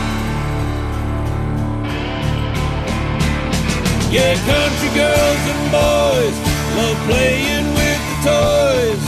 Yeah, 4.14 4.35
country 4.46 4.90
girls 4.94 5.44
and 5.53 5.64
boys 5.74 6.37
love 6.79 6.98
playing 7.11 7.66
with 7.74 8.00
the 8.09 8.16
toys, 8.31 9.05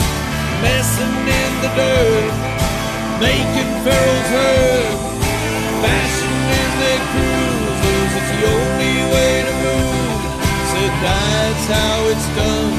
messing 0.59 1.15
in 1.39 1.51
the 1.63 1.71
dirt, 1.79 2.33
making 3.23 3.71
Pharaoh's 3.87 4.29
herd, 4.35 4.95
bashing 5.79 6.43
in 6.59 6.71
their 6.83 7.01
cruisers. 7.11 8.11
It's 8.19 8.31
the 8.35 8.41
only 8.51 8.95
way 9.15 9.33
to 9.47 9.53
move. 9.63 10.21
Said 10.71 10.93
that's 11.07 11.65
how 11.71 11.97
it's 12.11 12.27
done 12.35 12.75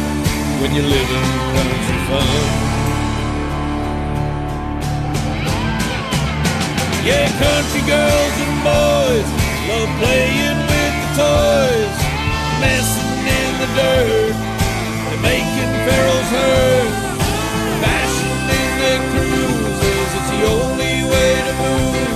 when 0.60 0.70
you 0.74 0.82
live 0.82 1.10
in 1.16 1.26
country 1.56 1.98
fun. 2.08 2.73
Yeah, 7.04 7.28
country 7.36 7.84
girls 7.84 8.34
and 8.40 8.56
boys 8.64 9.28
love 9.68 9.92
playing 10.00 10.60
with 10.72 10.94
the 11.04 11.10
toys, 11.20 11.96
messing 12.64 13.12
in 13.28 13.50
the 13.60 13.68
dirt, 13.76 14.32
they're 15.12 15.20
making 15.20 15.72
bashing 17.84 18.40
in 18.56 18.70
their 18.80 19.00
cruisers. 19.12 20.10
It's 20.16 20.30
the 20.32 20.42
only 20.48 20.96
way 21.12 21.32
to 21.44 21.52
move. 21.60 22.08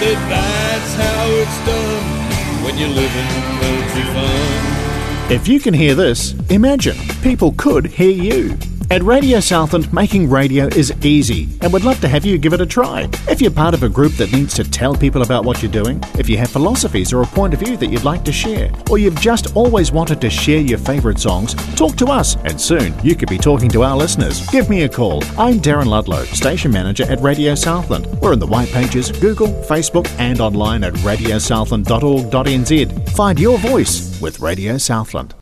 Said 0.00 0.18
that's 0.32 0.92
how 0.96 1.24
it's 1.42 1.58
done 1.68 2.64
when 2.64 2.78
you 2.78 2.88
live 2.88 3.14
in 3.14 3.28
country 3.60 4.04
fun. 4.16 5.30
If 5.30 5.46
you 5.46 5.60
can 5.60 5.74
hear 5.74 5.94
this, 5.94 6.32
imagine 6.48 6.96
people 7.22 7.52
could 7.58 7.84
hear 7.86 8.10
you. 8.10 8.71
At 8.92 9.02
Radio 9.02 9.40
Southland, 9.40 9.90
making 9.90 10.28
radio 10.28 10.66
is 10.66 10.92
easy 11.02 11.48
and 11.62 11.72
we'd 11.72 11.82
love 11.82 11.98
to 12.02 12.08
have 12.08 12.26
you 12.26 12.36
give 12.36 12.52
it 12.52 12.60
a 12.60 12.66
try. 12.66 13.08
If 13.26 13.40
you're 13.40 13.50
part 13.50 13.72
of 13.72 13.84
a 13.84 13.88
group 13.88 14.12
that 14.16 14.34
needs 14.34 14.52
to 14.56 14.64
tell 14.64 14.94
people 14.94 15.22
about 15.22 15.46
what 15.46 15.62
you're 15.62 15.72
doing, 15.72 15.98
if 16.18 16.28
you 16.28 16.36
have 16.36 16.50
philosophies 16.50 17.10
or 17.10 17.22
a 17.22 17.26
point 17.26 17.54
of 17.54 17.60
view 17.60 17.78
that 17.78 17.86
you'd 17.86 18.04
like 18.04 18.22
to 18.26 18.32
share, 18.32 18.70
or 18.90 18.98
you've 18.98 19.18
just 19.18 19.56
always 19.56 19.92
wanted 19.92 20.20
to 20.20 20.28
share 20.28 20.60
your 20.60 20.76
favourite 20.76 21.18
songs, 21.18 21.54
talk 21.74 21.96
to 21.96 22.08
us 22.08 22.36
and 22.44 22.60
soon 22.60 22.92
you 23.02 23.16
could 23.16 23.30
be 23.30 23.38
talking 23.38 23.70
to 23.70 23.82
our 23.82 23.96
listeners. 23.96 24.46
Give 24.50 24.68
me 24.68 24.82
a 24.82 24.90
call. 24.90 25.24
I'm 25.38 25.58
Darren 25.58 25.86
Ludlow, 25.86 26.24
station 26.24 26.70
manager 26.70 27.10
at 27.10 27.22
Radio 27.22 27.54
Southland. 27.54 28.04
We're 28.20 28.34
in 28.34 28.40
the 28.40 28.46
white 28.46 28.68
pages, 28.72 29.10
Google, 29.10 29.48
Facebook, 29.62 30.06
and 30.18 30.38
online 30.38 30.84
at 30.84 30.92
radiosouthland.org.nz. 30.92 33.08
Find 33.16 33.40
your 33.40 33.56
voice 33.56 34.20
with 34.20 34.40
Radio 34.40 34.76
Southland. 34.76 35.34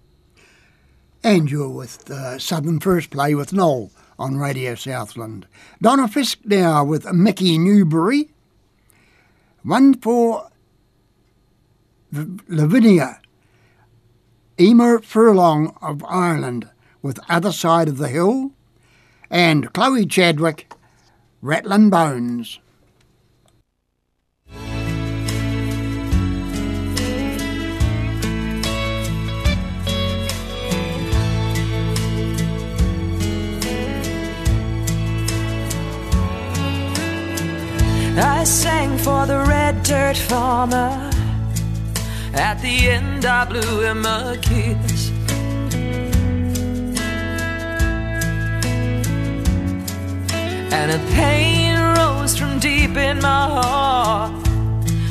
And 1.22 1.50
you're 1.50 1.68
with 1.68 2.10
uh, 2.10 2.38
Southern 2.38 2.80
First 2.80 3.10
Play 3.10 3.34
with 3.34 3.52
Noel 3.52 3.90
on 4.18 4.36
Radio 4.36 4.74
Southland. 4.74 5.46
Donna 5.82 6.08
Fisk 6.08 6.38
now 6.44 6.84
with 6.84 7.10
Mickey 7.12 7.58
Newbury. 7.58 8.30
One 9.62 9.94
for 9.94 10.48
Lavinia. 12.12 13.20
Emer 14.58 15.00
Furlong 15.00 15.76
of 15.80 16.04
Ireland 16.04 16.68
with 17.02 17.18
Other 17.28 17.52
Side 17.52 17.88
of 17.88 17.98
the 17.98 18.08
Hill, 18.08 18.52
and 19.30 19.72
Chloe 19.72 20.04
Chadwick, 20.06 20.72
Rattlin' 21.40 21.88
Bones. 21.88 22.59
I 38.18 38.44
sang 38.44 38.98
for 38.98 39.26
the 39.26 39.38
red 39.48 39.82
dirt 39.82 40.16
farmer. 40.16 41.10
At 42.34 42.60
the 42.60 42.88
end, 42.88 43.24
I 43.24 43.44
blew 43.44 43.80
him 43.80 44.04
a 44.04 44.36
kiss. 44.40 45.10
And 50.72 50.92
a 50.92 50.98
pain 51.14 51.78
rose 51.96 52.36
from 52.36 52.58
deep 52.58 52.96
in 52.96 53.20
my 53.20 53.44
heart, 53.56 54.46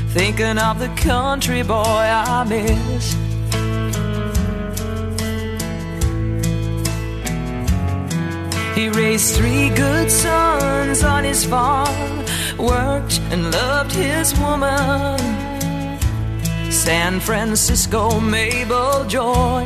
thinking 0.09 0.57
of 0.57 0.79
the 0.79 0.89
country 0.95 1.63
boy 1.63 1.75
I 1.75 2.43
miss. 2.43 3.28
He 8.79 8.87
raised 8.87 9.35
three 9.35 9.67
good 9.71 10.09
sons 10.09 11.03
on 11.03 11.25
his 11.25 11.43
farm, 11.43 12.25
worked 12.57 13.19
and 13.29 13.51
loved 13.51 13.91
his 13.91 14.33
woman. 14.39 15.19
San 16.71 17.19
Francisco 17.19 18.21
Mabel 18.21 19.03
Joy. 19.03 19.65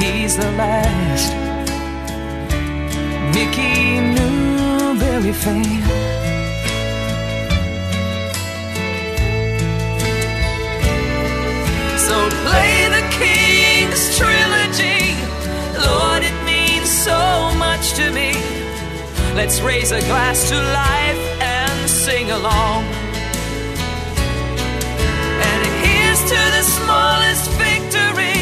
He's 0.00 0.34
the 0.38 0.50
last 0.62 1.30
Mickey 3.34 4.00
Newbury 4.16 5.34
fan. 5.34 5.82
So 12.06 12.16
play 12.46 12.88
the 12.96 13.04
King's 13.18 14.16
trilogy. 14.16 15.07
Lord, 15.86 16.22
it 16.22 16.38
means 16.44 16.90
so 16.90 17.54
much 17.56 17.94
to 17.94 18.10
me. 18.10 18.32
Let's 19.34 19.60
raise 19.60 19.92
a 19.92 20.00
glass 20.00 20.48
to 20.50 20.56
life 20.56 21.22
and 21.40 21.88
sing 21.88 22.30
along. 22.30 22.84
And 25.48 25.62
here's 25.84 26.20
to 26.32 26.40
the 26.56 26.64
smallest 26.76 27.50
victory. 27.52 28.40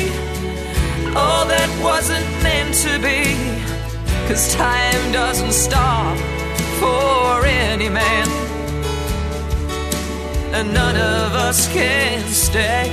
All 1.14 1.44
that 1.46 1.70
wasn't 1.82 2.26
meant 2.42 2.74
to 2.86 2.98
be. 2.98 3.22
Cause 4.28 4.54
time 4.54 5.12
doesn't 5.12 5.52
stop 5.52 6.16
for 6.80 7.44
any 7.46 7.88
man. 7.88 8.28
And 10.54 10.72
none 10.72 10.96
of 10.96 11.34
us 11.34 11.68
can 11.72 12.26
stay. 12.28 12.88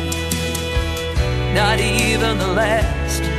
Not 1.53 1.79
even 1.79 2.37
the 2.37 2.47
last 2.47 3.32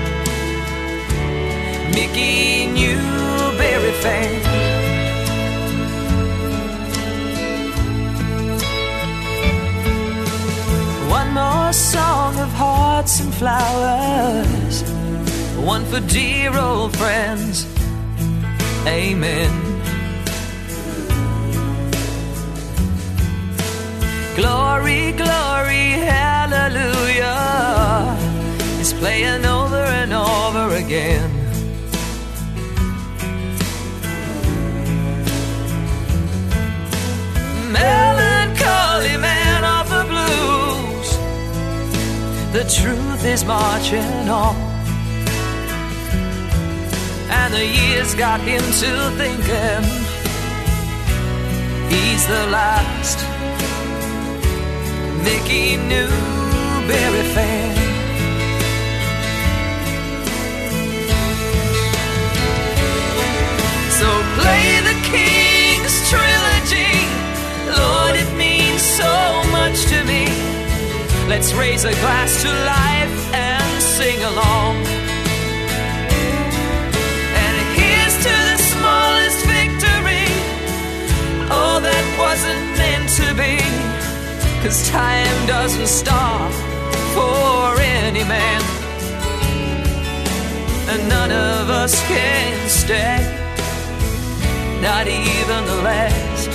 Mickey 1.95 2.66
Newbury 2.66 3.92
fan. 4.03 4.32
One 11.09 11.30
more 11.32 11.72
song 11.72 12.36
of 12.40 12.51
hearts 12.55 13.20
and 13.20 13.32
flowers. 13.32 14.82
One 15.57 15.84
for 15.84 16.01
dear 16.01 16.59
old 16.59 16.97
friends. 16.97 17.64
Amen. 18.88 19.53
Glory, 24.34 25.12
glory, 25.12 25.86
hallelujah. 26.11 27.36
It's 28.80 28.92
playing 28.92 29.45
over 29.47 29.84
and 30.01 30.12
over 30.12 30.74
again. 30.74 31.34
Melancholy 37.75 39.16
man 39.16 39.62
of 39.79 39.85
the 39.95 40.05
blues. 40.12 41.09
The 42.57 42.64
truth 42.79 43.25
is 43.25 43.45
marching 43.45 44.29
on. 44.29 44.55
And 47.39 47.53
the 47.53 47.66
years 47.66 48.14
got 48.14 48.41
him 48.41 48.62
to 48.83 48.93
thinking 49.20 49.83
he's 51.93 52.25
the 52.35 52.47
last 52.59 53.18
Mickey 55.25 55.77
Newbury 55.77 57.25
fan. 57.35 57.74
Let's 71.37 71.53
raise 71.55 71.85
a 71.85 71.91
glass 71.91 72.43
to 72.43 72.49
life 72.49 73.35
and 73.35 73.82
sing 73.82 74.22
along. 74.22 74.76
And 77.43 77.57
here's 77.74 78.16
to 78.22 78.35
the 78.51 78.59
smallest 78.70 79.41
victory. 79.45 80.30
All 81.51 81.80
that 81.80 82.07
wasn't 82.22 82.64
meant 82.78 83.09
to 83.18 83.26
be. 83.35 83.59
Cause 84.62 84.89
time 84.91 85.47
doesn't 85.49 85.89
stop 85.89 86.53
for 87.12 87.80
any 87.82 88.22
man. 88.22 88.62
And 90.89 91.09
none 91.09 91.32
of 91.32 91.68
us 91.68 92.01
can 92.07 92.68
stay. 92.68 93.18
Not 94.80 95.09
even 95.09 95.66
the 95.66 95.82
last 95.82 96.49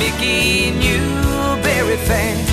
Mickey 0.00 0.70
Newbury 0.70 1.98
fan. 2.08 2.51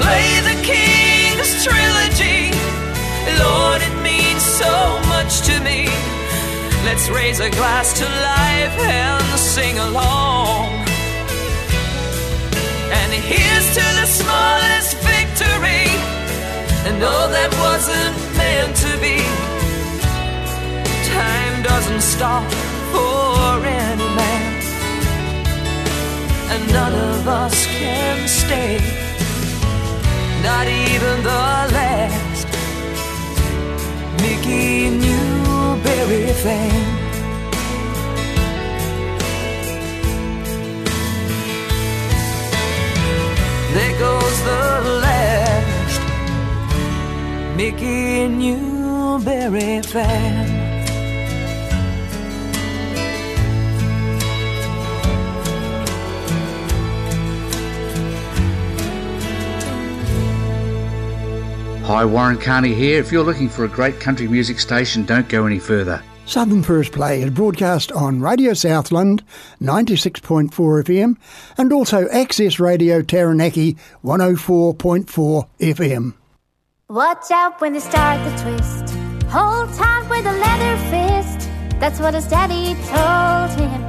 Play 0.00 0.28
the 0.48 0.56
King's 0.62 1.64
trilogy. 1.64 2.50
Lord, 3.38 3.80
it 3.82 3.96
means 4.02 4.42
so 4.42 4.74
much 5.08 5.42
to 5.48 5.60
me. 5.60 5.88
Let's 6.84 7.08
raise 7.08 7.40
a 7.40 7.50
glass 7.50 7.98
to 7.98 8.04
life 8.04 8.76
and 8.78 9.24
sing 9.38 9.78
along. 9.78 10.84
And 12.98 13.12
here's 13.12 13.68
to 13.78 13.84
the 14.00 14.06
smallest 14.06 14.96
victory. 15.12 15.88
And 16.86 17.02
all 17.02 17.28
that 17.28 17.50
wasn't 17.66 18.14
meant 18.36 18.76
to 18.84 18.92
be. 19.00 19.18
Time 21.08 21.62
doesn't 21.62 22.02
stop 22.02 22.44
for 22.92 23.66
any 23.66 24.08
man. 24.20 24.62
And 26.52 26.72
none 26.72 26.94
of 26.94 27.26
us 27.26 27.66
can 27.66 28.28
stay. 28.28 29.03
Not 30.44 30.66
even 30.68 31.22
the 31.22 31.44
last 31.78 32.46
Mickey 34.20 34.90
Newbury 34.90 36.32
fan. 36.42 36.84
There 43.72 43.98
goes 43.98 44.36
the 44.50 44.64
last 45.06 46.00
Mickey 47.56 48.28
Newbury 48.28 49.80
fan. 49.80 50.63
Hi, 61.84 62.04
Warren 62.04 62.38
Carney 62.38 62.72
here. 62.72 62.98
If 62.98 63.12
you're 63.12 63.22
looking 63.22 63.50
for 63.50 63.64
a 63.64 63.68
great 63.68 64.00
country 64.00 64.26
music 64.26 64.58
station, 64.58 65.04
don't 65.04 65.28
go 65.28 65.44
any 65.44 65.58
further. 65.58 66.02
Southern 66.24 66.62
First 66.62 66.92
Play 66.92 67.22
is 67.22 67.30
broadcast 67.30 67.92
on 67.92 68.22
Radio 68.22 68.54
Southland 68.54 69.22
96.4 69.60 70.50
FM 70.50 71.16
and 71.58 71.72
also 71.72 72.08
Access 72.08 72.58
Radio 72.58 73.02
Taranaki 73.02 73.76
104.4 74.02 75.46
FM. 75.60 76.14
Watch 76.88 77.30
out 77.30 77.60
when 77.60 77.74
they 77.74 77.80
start 77.80 78.18
the 78.24 78.42
twist. 78.42 78.94
Hold 79.28 79.72
tight 79.74 80.08
with 80.08 80.24
a 80.24 80.32
leather 80.32 80.76
fist. 80.88 81.50
That's 81.80 82.00
what 82.00 82.14
his 82.14 82.26
daddy 82.28 82.74
told 82.86 83.60
him. 83.60 83.82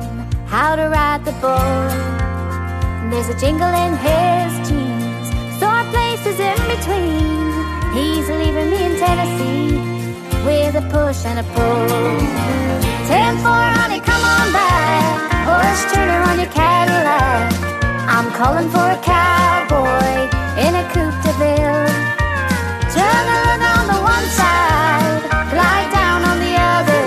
How 0.47 0.75
to 0.75 0.89
ride 0.89 1.23
the 1.23 1.31
bull. 1.33 3.09
There's 3.09 3.29
a 3.29 3.39
jingle 3.39 3.73
in 3.73 3.95
his 3.95 4.69
jeans 4.69 5.05
coast 6.15 6.27
is 6.27 6.39
in 6.39 6.55
between. 6.67 7.54
He's 7.95 8.27
leaving 8.27 8.69
me 8.71 8.83
in 8.83 8.97
Tennessee 8.99 9.71
with 10.43 10.75
a 10.75 10.85
push 10.91 11.23
and 11.23 11.39
a 11.39 11.43
pull. 11.55 11.87
10 13.07 13.37
4, 13.37 13.47
honey, 13.79 14.01
come 14.01 14.23
on 14.35 14.51
back. 14.51 15.31
Horse 15.47 15.83
turner 15.93 16.21
on 16.29 16.37
your 16.37 16.51
Cadillac. 16.51 17.53
I'm 18.11 18.29
calling 18.33 18.67
for 18.67 18.83
a 18.83 18.99
cowboy 18.99 20.27
in 20.59 20.75
a 20.75 20.83
coupe 20.91 21.19
de 21.23 21.33
ville. 21.39 21.87
Juggling 22.91 23.63
on 23.75 23.83
the 23.87 23.99
one 24.15 24.27
side, 24.39 25.23
glide 25.53 25.89
down 25.95 26.19
on 26.31 26.37
the 26.45 26.53
other. 26.75 27.01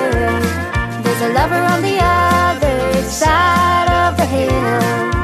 There's 1.03 1.23
a 1.29 1.35
lover 1.35 1.63
on 1.75 1.83
the 1.83 1.99
other 2.01 3.03
side 3.03 3.89
of 3.93 4.17
the 4.17 4.25
hill. 4.25 5.18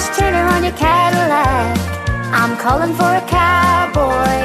Horse 0.00 0.18
turner 0.18 0.46
on 0.46 0.64
your 0.64 0.72
Cadillac. 0.72 1.76
I'm 2.32 2.56
calling 2.56 2.94
for 2.94 3.04
a 3.04 3.24
cowboy 3.28 4.40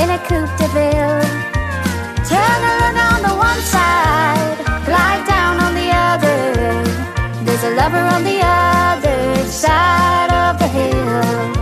in 0.00 0.08
a 0.08 0.18
coupe 0.28 0.54
de 0.56 0.68
ville. 0.68 1.26
Turn 2.30 2.60
around 2.70 2.96
on 3.10 3.20
the 3.28 3.34
one 3.34 3.60
side, 3.74 4.58
glide 4.86 5.26
down 5.26 5.58
on 5.66 5.74
the 5.74 5.90
other. 6.10 7.44
There's 7.44 7.64
a 7.64 7.74
lover 7.74 8.04
on 8.14 8.22
the 8.22 8.40
other 8.40 9.48
side 9.48 10.30
of 10.30 10.60
the 10.60 10.68
hill. 10.68 11.59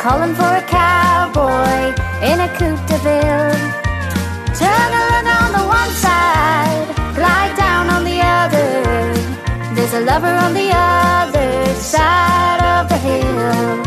Calling 0.00 0.34
for 0.34 0.52
a 0.56 0.62
cowboy 0.62 1.92
in 2.24 2.40
a 2.40 2.48
coupe 2.56 2.84
de 2.88 2.96
ville. 3.04 3.52
Juggling 4.58 5.28
on 5.40 5.50
the 5.58 5.64
one 5.80 5.92
side, 6.04 6.88
glide 7.14 7.54
down 7.54 7.90
on 7.90 8.02
the 8.04 8.18
other. 8.38 8.70
There's 9.74 9.92
a 9.92 10.00
lover 10.00 10.34
on 10.46 10.54
the 10.54 10.70
other 10.72 11.50
side 11.74 12.60
of 12.74 12.88
the 12.88 12.96
hill. 12.96 13.84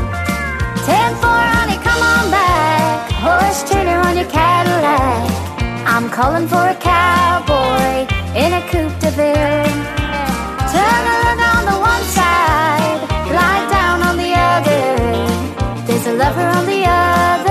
10 0.85 1.15
4, 1.15 1.29
honey, 1.55 1.79
come 1.87 2.01
on 2.15 2.29
back. 2.29 3.11
Horse 3.25 3.63
turner 3.67 3.99
on 4.07 4.15
your 4.15 4.29
Cadillac. 4.29 5.31
I'm 5.87 6.11
calling 6.11 6.47
for 6.47 6.63
a 6.75 6.75
cowboy 6.75 8.05
in 8.37 8.53
a 8.53 8.61
coupe 8.69 8.99
de 8.99 9.09
ville. 9.17 9.82
Lover 16.35 16.57
on 16.57 16.65
the 16.65 16.83
other 16.87 17.42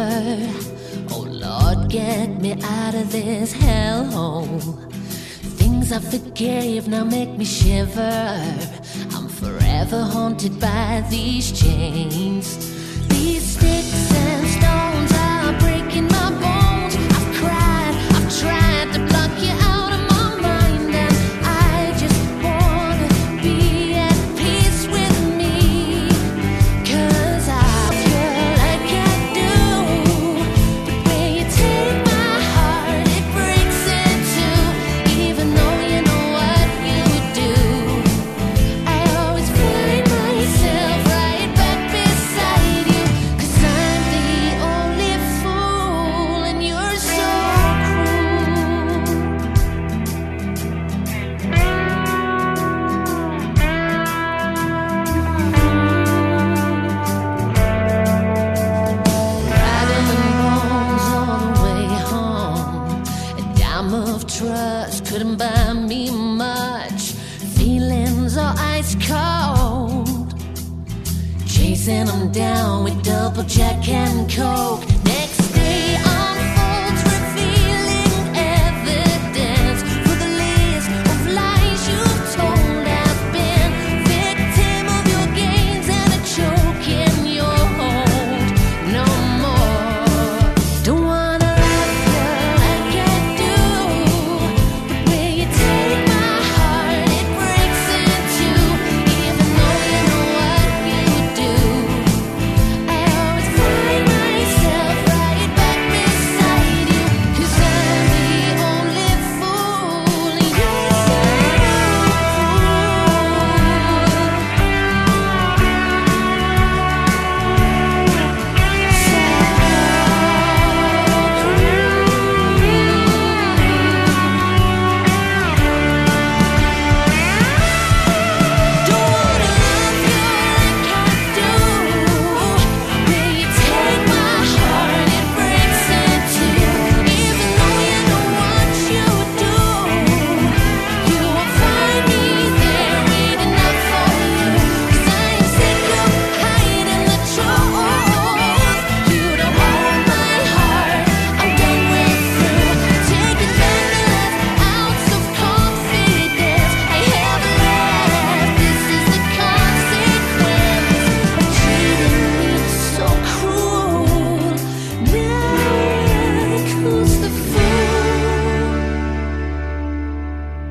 Oh 0.00 1.26
Lord, 1.28 1.90
get 1.90 2.40
me 2.40 2.52
out 2.62 2.94
of 2.94 3.10
this 3.10 3.52
hellhole. 3.52 4.92
Things 5.58 5.90
I 5.90 5.98
forgave 5.98 6.86
now 6.86 7.04
make 7.04 7.30
me 7.30 7.44
shiver. 7.44 8.44
I'm 9.10 9.28
forever 9.28 10.02
haunted 10.02 10.60
by 10.60 11.04
these 11.10 11.50
chains. 11.50 12.46
These 13.08 13.56
sticks 13.56 14.07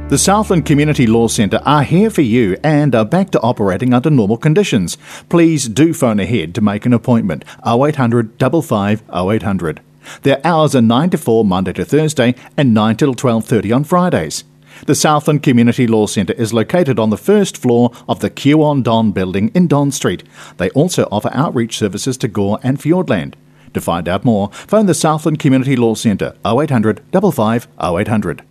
The 0.10 0.18
Southland 0.18 0.66
Community 0.66 1.06
Law 1.06 1.28
Centre 1.28 1.62
are 1.66 1.84
here 1.84 2.10
for 2.10 2.22
you 2.22 2.56
and 2.64 2.96
are 2.96 3.04
back 3.04 3.30
to 3.32 3.42
operating 3.42 3.94
under 3.94 4.10
normal 4.10 4.38
conditions. 4.38 4.98
Please 5.28 5.68
do 5.68 5.94
phone 5.94 6.22
ahead 6.22 6.56
to 6.56 6.62
make 6.62 6.86
an 6.86 6.94
appointment 6.94 7.44
0800 7.68 8.32
55 8.40 9.04
0800. 9.14 9.82
Their 10.22 10.40
hours 10.48 10.78
are 10.78 10.82
9 10.82 11.10
to 11.10 11.18
4 11.18 11.44
Monday 11.44 11.74
to 11.74 11.84
Thursday 11.84 12.36
and 12.56 12.74
9 12.74 12.96
till 12.96 13.16
12:30 13.16 13.76
on 13.76 13.84
Fridays. 13.84 14.46
The 14.86 14.96
Southland 14.96 15.44
Community 15.44 15.86
Law 15.86 16.06
Centre 16.06 16.36
is 16.36 16.54
located 16.54 17.00
on 17.00 17.10
the 17.10 17.18
first 17.18 17.58
floor 17.58 17.92
of 18.08 18.22
the 18.22 18.30
Q 18.30 18.64
on 18.64 18.84
Don 18.84 19.12
building 19.12 19.52
in 19.54 19.68
Don 19.68 19.92
Street. 19.92 20.24
They 20.56 20.70
also 20.70 21.04
offer 21.12 21.32
outreach 21.34 21.78
services 21.78 22.16
to 22.20 22.30
Gore 22.30 22.60
and 22.64 22.80
Fiordland. 22.80 23.34
To 23.74 23.82
find 23.82 24.08
out 24.08 24.24
more, 24.24 24.52
phone 24.54 24.86
the 24.86 24.94
Southland 24.94 25.40
Community 25.40 25.76
Law 25.76 25.96
Centre 25.96 26.34
0800 26.46 27.02
55 27.12 27.68
0800. 27.78 28.44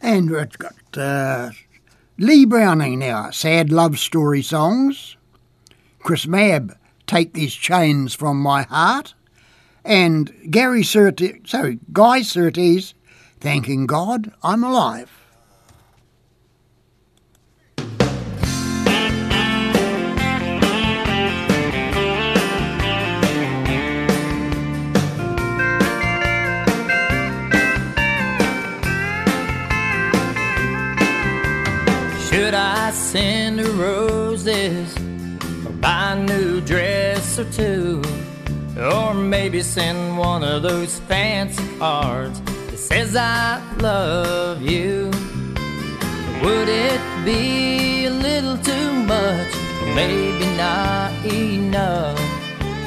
And 0.00 0.30
it's 0.30 0.56
got 0.56 0.74
uh, 0.96 1.50
Lee 2.18 2.44
Browning 2.44 2.98
now, 2.98 3.30
Sad 3.30 3.70
Love 3.70 3.98
Story 3.98 4.42
Songs. 4.42 5.16
Chris 5.98 6.26
Mabb, 6.26 6.76
Take 7.06 7.34
These 7.34 7.54
Chains 7.54 8.14
From 8.14 8.40
My 8.40 8.62
Heart. 8.62 9.14
And 9.84 10.32
Gary 10.50 10.82
Surtees, 10.82 11.40
sorry, 11.44 11.78
Guy 11.92 12.22
Surtees, 12.22 12.94
Thanking 13.40 13.86
God 13.86 14.32
I'm 14.42 14.62
Alive. 14.62 15.19
Should 32.50 32.58
I 32.58 32.90
send 32.90 33.60
her 33.60 33.70
roses 33.70 34.96
or 35.64 35.72
buy 35.74 36.14
a 36.14 36.20
new 36.20 36.60
dress 36.60 37.38
or 37.38 37.44
two? 37.52 38.02
Or 38.76 39.14
maybe 39.14 39.62
send 39.62 40.18
one 40.18 40.42
of 40.42 40.62
those 40.62 40.98
fancy 40.98 41.62
cards 41.78 42.40
that 42.40 42.76
says 42.76 43.14
I 43.14 43.62
love 43.78 44.62
you? 44.62 45.12
Would 46.42 46.68
it 46.68 47.00
be 47.24 48.06
a 48.06 48.10
little 48.10 48.58
too 48.58 48.94
much? 48.94 49.54
Maybe 49.94 50.44
not 50.56 51.12
enough. 51.24 52.18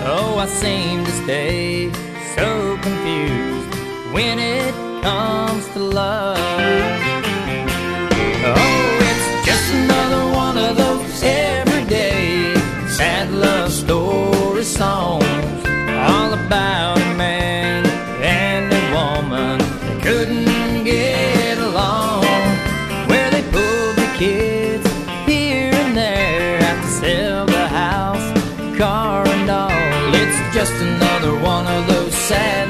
Oh, 0.01 0.39
I 0.39 0.45
seem 0.47 1.05
to 1.05 1.11
stay 1.23 1.89
so 2.35 2.77
confused 2.81 4.13
when 4.13 4.39
it 4.39 4.73
comes 5.01 5.65
to 5.69 5.79
love. 5.79 7.02
Story 13.83 14.63
songs, 14.63 15.25
all 16.07 16.33
about 16.33 16.97
a 16.97 17.13
man 17.15 17.85
and 18.21 18.71
a 18.71 18.83
woman 18.95 19.57
that 19.59 20.01
couldn't 20.01 20.83
get 20.85 21.57
along, 21.57 22.23
where 23.09 23.29
they 23.31 23.43
pulled 23.51 23.95
the 24.03 24.09
kids 24.17 24.87
here 25.25 25.73
and 25.73 25.97
there, 25.97 26.59
to 26.59 26.87
sell 26.87 27.45
the 27.45 27.67
house, 27.67 28.27
car 28.77 29.27
and 29.27 29.49
all. 29.49 30.13
It's 30.21 30.39
just 30.55 30.75
another 30.81 31.33
one 31.39 31.67
of 31.67 31.85
those 31.87 32.13
sad 32.13 32.62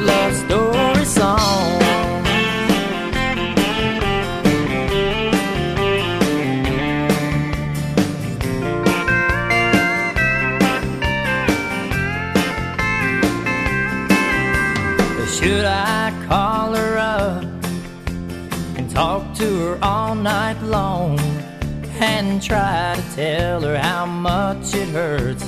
try 22.54 22.94
to 22.96 23.16
tell 23.16 23.62
her 23.62 23.76
how 23.76 24.06
much 24.06 24.76
it 24.76 24.90
hurts 24.90 25.44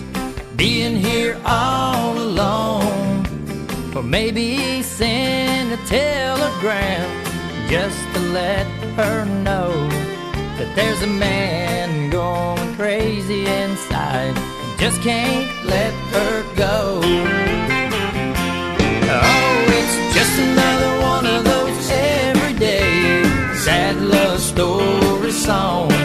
being 0.56 0.96
here 0.96 1.40
all 1.46 2.18
alone? 2.18 3.24
Or 3.96 4.02
maybe 4.02 4.82
send 4.82 5.72
a 5.72 5.78
telegram 5.86 7.08
just 7.70 8.00
to 8.14 8.20
let 8.40 8.66
her 9.00 9.24
know 9.46 9.72
that 10.58 10.70
there's 10.76 11.04
a 11.04 11.12
man 11.28 12.10
going 12.10 12.74
crazy 12.74 13.46
inside 13.46 14.34
just 14.80 15.00
can't 15.04 15.48
let 15.66 15.94
her 16.16 16.56
go. 16.56 17.02
Oh, 19.18 19.76
it's 19.80 19.96
just 20.18 20.34
another 20.48 20.92
one 21.14 21.26
of 21.36 21.44
those 21.52 21.90
everyday 21.92 23.24
sad 23.66 23.96
love 24.02 24.40
story 24.40 25.32
songs. 25.32 26.05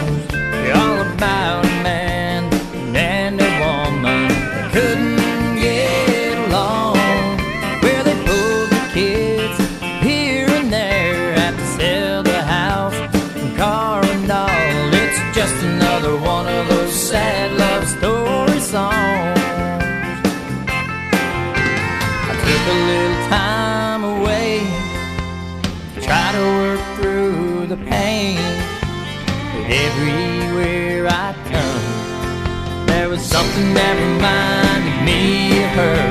That 33.73 33.95
reminded 33.99 35.03
me 35.03 35.63
of 35.63 35.71
her, 35.75 36.10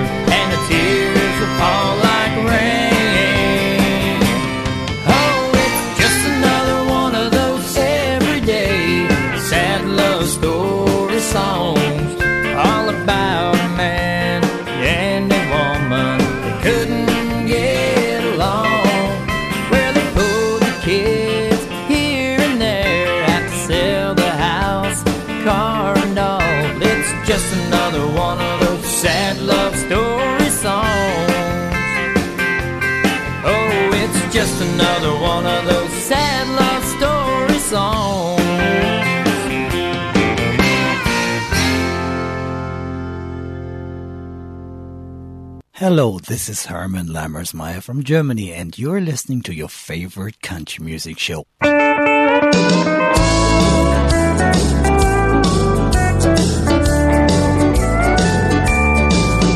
Hello, 45.91 46.21
this 46.21 46.49
is 46.49 46.67
Herman 46.67 47.09
Lammersmeyer 47.09 47.83
from 47.83 48.05
Germany, 48.05 48.53
and 48.53 48.79
you're 48.79 49.01
listening 49.01 49.43
to 49.43 49.53
your 49.53 49.69
favorite 49.69 50.41
country 50.41 50.85
music 50.85 51.19
show. 51.19 51.45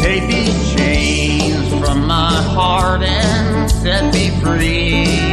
Take 0.03 0.27
these 0.27 0.75
chains 0.75 1.69
from 1.79 2.05
my 2.05 2.43
heart 2.51 3.03
and 3.03 3.71
set 3.71 4.13
me 4.13 4.31
free. 4.41 5.24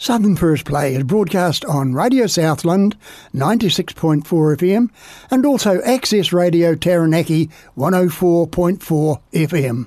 Southern 0.00 0.34
First 0.34 0.64
Play 0.64 0.94
is 0.94 1.02
broadcast 1.02 1.62
on 1.66 1.92
Radio 1.92 2.26
Southland 2.26 2.96
96.4 3.34 4.22
FM 4.24 4.88
and 5.30 5.44
also 5.44 5.82
Access 5.82 6.32
Radio 6.32 6.74
Taranaki 6.74 7.50
104.4 7.76 9.20
FM. 9.34 9.86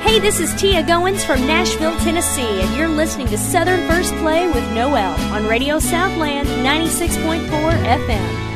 Hey, 0.00 0.18
this 0.18 0.40
is 0.40 0.52
Tia 0.60 0.82
Goins 0.82 1.24
from 1.24 1.46
Nashville, 1.46 1.96
Tennessee, 2.00 2.62
and 2.62 2.76
you're 2.76 2.88
listening 2.88 3.28
to 3.28 3.38
Southern 3.38 3.88
First 3.88 4.12
Play 4.16 4.48
with 4.48 4.72
Noel 4.72 5.14
on 5.32 5.46
Radio 5.46 5.78
Southland 5.78 6.48
96.4 6.48 7.48
FM. 7.48 8.51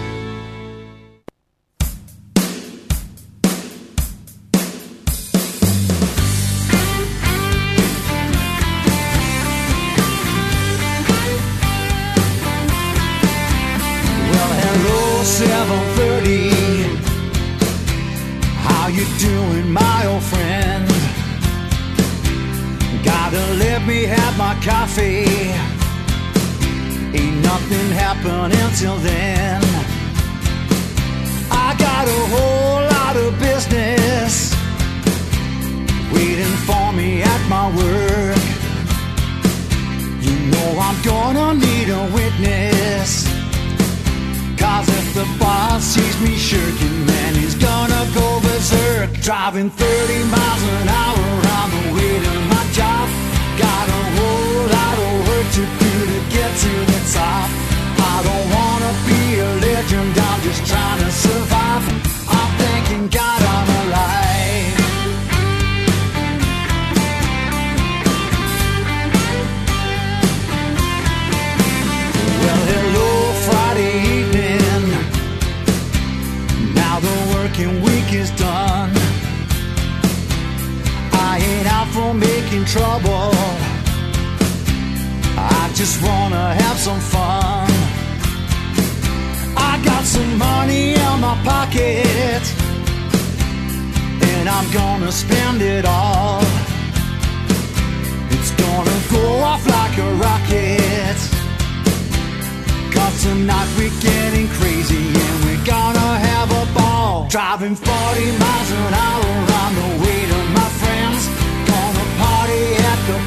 Coffee. 24.96 25.52
Ain't 27.18 27.42
nothing 27.42 27.88
happening 27.90 28.68
till 28.76 28.96
then. 28.98 29.62
I 31.50 31.74
got 31.78 32.08
a 32.08 32.22
whole 32.32 32.80
lot 32.96 33.16
of 33.16 33.38
business 33.38 34.54
waiting 36.12 36.56
for 36.68 36.92
me 36.92 37.22
at 37.22 37.42
my 37.48 37.66
work. 37.76 38.42
You 40.20 40.36
know 40.52 40.68
I'm 40.80 40.98
gonna 41.02 41.54
need 41.54 41.88
a 41.90 42.02
witness. 42.14 43.26
Cause 44.58 44.88
if 44.88 45.14
the 45.14 45.26
boss 45.38 45.82
sees 45.84 46.20
me 46.20 46.36
shirking, 46.36 47.06
then 47.06 47.34
he's 47.34 47.54
gonna 47.54 48.02
go 48.14 48.40
berserk. 48.40 49.12
Driving 49.20 49.70
30 49.70 50.24
miles 50.24 50.62
an 50.62 50.88
hour 50.88 51.26
on 51.60 51.68
the 51.76 51.84
way 51.94 52.12
to 52.24 52.34
my 52.52 52.64
job. 52.72 53.08
Got 53.58 53.88
a 53.88 54.05
get 56.36 56.52
to 56.64 56.72
the 56.92 57.00
top. 57.16 57.48
I 58.12 58.16
don't 58.28 58.46
wanna 58.56 58.92
be 59.08 59.22
a 59.48 59.50
legend, 59.66 60.12
I'm 60.28 60.40
just 60.42 60.62
trying 60.70 61.00
to 61.04 61.10
survive. 61.10 61.84
I'm 62.28 62.50
thanking 62.60 63.08
God 63.08 63.45
just 85.86 86.02
wanna 86.02 86.46
have 86.62 86.78
some 86.78 87.00
fun. 87.14 87.70
I 89.70 89.72
got 89.84 90.04
some 90.04 90.32
money 90.36 90.94
in 90.94 91.16
my 91.26 91.36
pocket, 91.50 92.42
and 94.30 94.48
I'm 94.48 94.68
gonna 94.72 95.12
spend 95.12 95.62
it 95.62 95.84
all. 95.84 96.42
It's 98.34 98.52
gonna 98.64 98.98
go 99.16 99.24
off 99.50 99.62
like 99.78 99.96
a 100.06 100.10
rocket. 100.26 101.18
Cause 102.94 103.16
tonight 103.22 103.70
we're 103.78 103.98
getting 104.10 104.48
crazy 104.58 105.04
and 105.24 105.36
we're 105.44 105.66
gonna 105.74 106.10
have 106.30 106.48
a 106.62 106.64
ball. 106.78 107.28
Driving 107.28 107.76
40 107.76 108.38
miles 108.42 108.70
an 108.82 108.92
hour 109.06 109.30
on 109.62 109.70
the 109.80 109.90
way 110.02 110.18
to 110.32 110.38
my 110.58 110.68
friends. 110.80 111.22
Gonna 111.70 112.06
party 112.22 112.64
at 112.90 113.00
the 113.10 113.25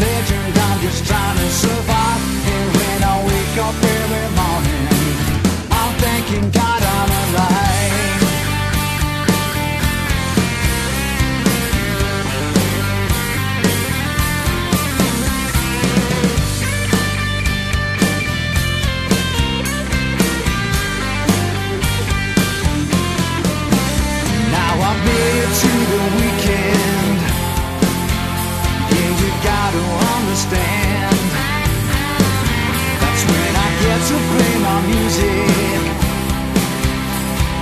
be 0.00 0.37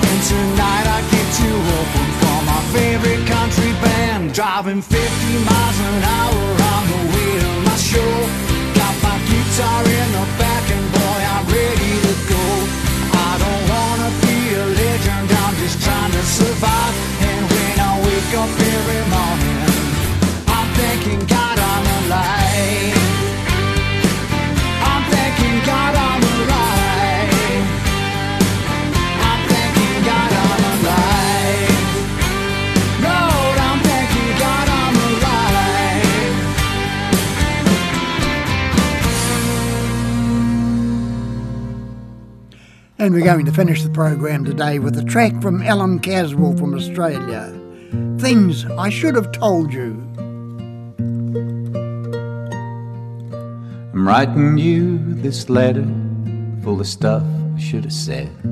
And 0.06 0.20
tonight 0.30 0.86
I 0.86 1.00
get 1.10 1.26
to 1.42 1.50
open 1.74 2.06
for 2.22 2.38
my 2.46 2.60
favorite 2.70 3.26
country 3.26 3.72
band. 3.82 4.32
Driving 4.32 4.80
50 4.80 4.94
miles 5.42 5.78
an 5.90 6.02
hour 6.06 6.42
on 6.70 6.82
the 6.86 7.02
way 7.10 7.32
to 7.42 7.52
my 7.66 7.76
show. 7.76 8.14
Got 8.78 8.94
my 9.02 9.18
guitar 9.26 9.82
in 9.82 10.08
the 10.14 10.24
back 10.38 10.70
and 10.70 10.86
boy, 10.94 11.18
I'm 11.34 11.46
ready 11.50 11.92
to 12.06 12.14
go. 12.30 12.44
I 13.10 13.32
don't 13.42 13.64
wanna 13.74 14.10
be 14.22 14.36
a 14.54 14.64
legend, 14.78 15.26
I'm 15.42 15.54
just 15.56 15.82
trying 15.82 16.12
to 16.12 16.22
survive. 16.22 17.15
And 43.07 43.14
we're 43.14 43.22
going 43.22 43.46
to 43.46 43.52
finish 43.52 43.84
the 43.84 43.90
program 43.90 44.44
today 44.44 44.80
with 44.80 44.98
a 44.98 45.04
track 45.04 45.40
from 45.40 45.62
Allan 45.62 46.00
Caswell 46.00 46.57
from 46.57 46.74
Australia. 46.74 47.52
Things 48.18 48.64
I 48.64 48.88
should 48.88 49.14
have 49.14 49.30
told 49.30 49.72
you. 49.72 49.92
I'm 53.94 54.09
writing 54.09 54.59
you 54.59 54.98
this 54.98 55.48
letter 55.48 55.86
full 56.64 56.80
of 56.80 56.88
stuff 56.88 57.22
I 57.54 57.61
should 57.61 57.84
have 57.84 57.92
said. 57.92 58.42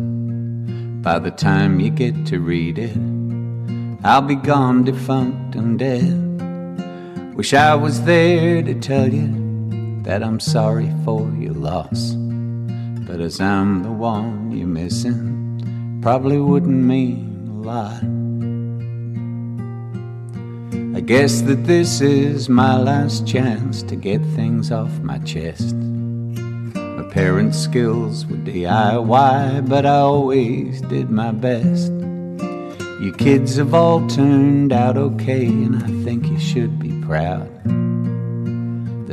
By 1.02 1.18
the 1.18 1.32
time 1.32 1.80
you 1.80 1.90
get 1.90 2.24
to 2.26 2.38
read 2.38 2.78
it, 2.78 2.96
I'll 4.04 4.22
be 4.22 4.36
gone, 4.36 4.84
defunct 4.84 5.56
and 5.56 5.80
dead. 5.80 7.34
Wish 7.34 7.54
I 7.54 7.74
was 7.74 8.04
there 8.04 8.62
to 8.62 8.74
tell 8.74 9.12
you 9.12 10.00
that 10.04 10.22
I'm 10.22 10.38
sorry 10.38 10.92
for 11.04 11.28
your 11.40 11.54
loss. 11.54 12.14
But 13.06 13.20
as 13.20 13.38
I'm 13.40 13.82
the 13.82 13.92
one 13.92 14.50
you're 14.50 14.66
missing, 14.66 15.98
probably 16.00 16.38
wouldn't 16.38 16.84
mean 16.84 17.48
a 17.50 17.66
lot. 17.66 18.02
I 20.96 21.00
guess 21.00 21.42
that 21.42 21.64
this 21.64 22.00
is 22.00 22.48
my 22.48 22.78
last 22.78 23.26
chance 23.26 23.82
to 23.82 23.96
get 23.96 24.22
things 24.34 24.72
off 24.72 24.90
my 25.00 25.18
chest. 25.18 25.74
My 25.74 27.02
parents' 27.10 27.58
skills 27.58 28.24
were 28.26 28.36
DIY, 28.36 29.68
but 29.68 29.84
I 29.84 29.96
always 29.96 30.80
did 30.82 31.10
my 31.10 31.32
best. 31.32 31.92
You 33.02 33.12
kids 33.18 33.56
have 33.56 33.74
all 33.74 34.06
turned 34.08 34.72
out 34.72 34.96
okay, 34.96 35.46
and 35.46 35.76
I 35.76 36.04
think 36.04 36.26
you 36.26 36.38
should 36.38 36.78
be 36.78 37.02
proud. 37.02 37.50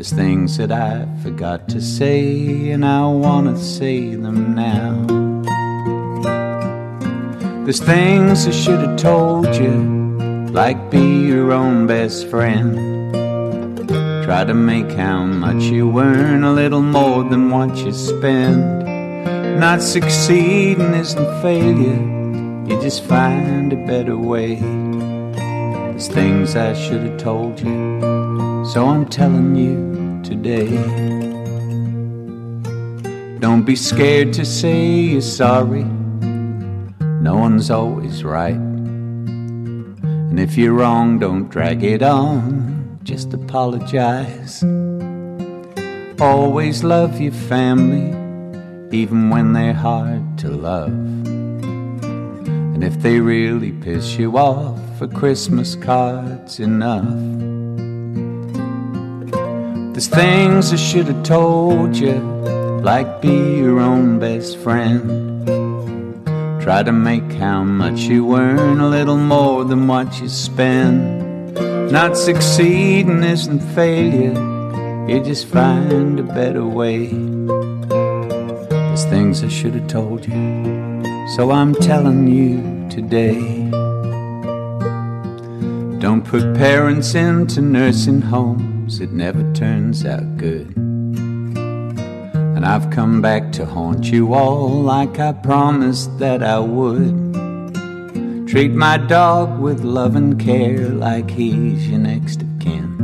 There's 0.02 0.14
things 0.14 0.58
that 0.58 0.72
I 0.72 1.06
forgot 1.22 1.70
to 1.70 1.80
say, 1.80 2.72
and 2.72 2.84
I 2.84 3.06
want 3.06 3.56
to 3.56 3.64
say 3.64 4.16
them 4.16 4.56
now. 4.56 5.06
There's 7.66 7.82
things 7.82 8.47
I 8.47 8.49
should 8.49 8.80
have 8.80 8.97
told 8.97 9.56
you, 9.56 10.47
like 10.54 10.89
be 10.89 11.28
your 11.28 11.52
own 11.52 11.86
best 11.86 12.26
friend. 12.30 12.74
Try 14.26 14.43
to 14.43 14.56
make 14.56 14.89
how 14.93 15.24
much 15.24 15.66
you 15.66 15.99
earn 15.99 16.45
a 16.45 16.52
little 16.52 16.82
more 16.82 17.24
than 17.24 17.52
what 17.52 17.78
you 17.78 17.93
spend. 17.93 19.60
Not 19.60 19.84
succeeding 19.84 20.95
isn't 20.95 21.41
failure, 21.43 22.02
you 22.68 22.82
just 22.82 23.04
find 23.04 23.72
a 23.72 23.86
better 23.86 24.18
way. 24.18 24.56
There's 24.56 26.08
things 26.08 26.56
I 26.56 26.74
should 26.74 27.04
have 27.04 27.20
told 27.20 27.62
you, 27.62 27.99
so 28.64 28.88
I'm 28.88 29.05
telling 29.07 29.55
you 29.55 30.22
today. 30.24 30.70
Don't 33.39 33.64
be 33.66 33.76
scared 33.76 34.34
to 34.34 34.45
say 34.45 34.86
you're 34.86 35.22
sorry, 35.22 35.84
no 35.84 37.36
one's 37.36 37.72
always 37.72 38.24
right. 38.24 38.55
And 38.55 40.39
if 40.39 40.57
you're 40.57 40.74
wrong, 40.74 41.20
don't 41.20 41.49
drag 41.49 41.84
it 41.84 42.03
on, 42.03 42.99
just 43.03 43.34
apologize. 43.34 44.64
Always 46.22 46.84
love 46.84 47.20
your 47.20 47.34
family, 47.34 48.12
even 48.95 49.32
when 49.32 49.53
they're 49.53 49.74
hard 49.74 50.38
to 50.38 50.49
love. 50.49 50.91
And 50.91 52.84
if 52.84 53.01
they 53.01 53.20
really 53.20 53.72
piss 53.72 54.18
you 54.18 54.38
off, 54.38 54.80
a 55.01 55.07
Christmas 55.07 55.76
card's 55.76 56.59
enough. 56.59 57.51
There's 60.02 60.16
things 60.16 60.74
I 60.74 60.78
should 60.78 61.06
have 61.10 61.22
told 61.22 61.95
you, 61.95 62.14
like 62.82 63.22
be 63.22 63.58
your 63.58 63.80
own 63.80 64.18
best 64.18 64.58
friend. 64.58 65.45
Try 66.60 66.82
to 66.82 66.91
make 66.91 67.32
how 67.34 67.64
much 67.64 67.99
you 67.99 68.36
earn 68.36 68.80
a 68.80 68.89
little 68.89 69.18
more 69.18 69.64
than 69.64 69.88
what 69.88 70.20
you 70.20 70.28
spend. 70.28 71.54
Not 71.91 72.18
succeeding 72.18 73.24
isn't 73.24 73.60
failure, 73.76 74.34
you 75.08 75.24
just 75.24 75.45
find 75.45 76.20
a 76.20 76.24
better 76.24 76.66
way. 76.66 77.10
There's 78.70 79.06
things 79.06 79.43
I 79.43 79.49
should 79.49 79.76
have 79.76 79.88
told 79.88 80.26
you, 80.26 81.04
so 81.36 81.52
I'm 81.52 81.76
telling 81.76 82.28
you 82.28 82.89
today. 82.89 83.39
Don't 85.99 86.26
put 86.26 86.56
parents 86.56 87.14
into 87.14 87.62
nursing 87.62 88.22
homes, 88.22 88.81
it 89.00 89.12
never 89.12 89.42
turns 89.54 90.06
out 90.06 90.38
good. 90.38 90.76
And 90.76 92.66
I've 92.66 92.89
come 92.89 93.22
back 93.22 93.52
to 93.54 93.66
haunt 93.66 94.06
you 94.06 94.34
all 94.34 94.70
like 94.82 95.20
I 95.20 95.32
promised 95.32 96.20
that 96.20 96.44
I 96.44 96.60
would. 96.60 97.32
Treat 98.48 98.72
my 98.72 98.98
dog 98.98 99.60
with 99.60 99.82
love 99.84 100.16
and 100.16 100.39
care 100.39 100.89
like 100.89 101.30
he's 101.30 101.89
your 101.89 102.00
next 102.00 102.42
of 102.42 102.50
kin. 102.60 102.98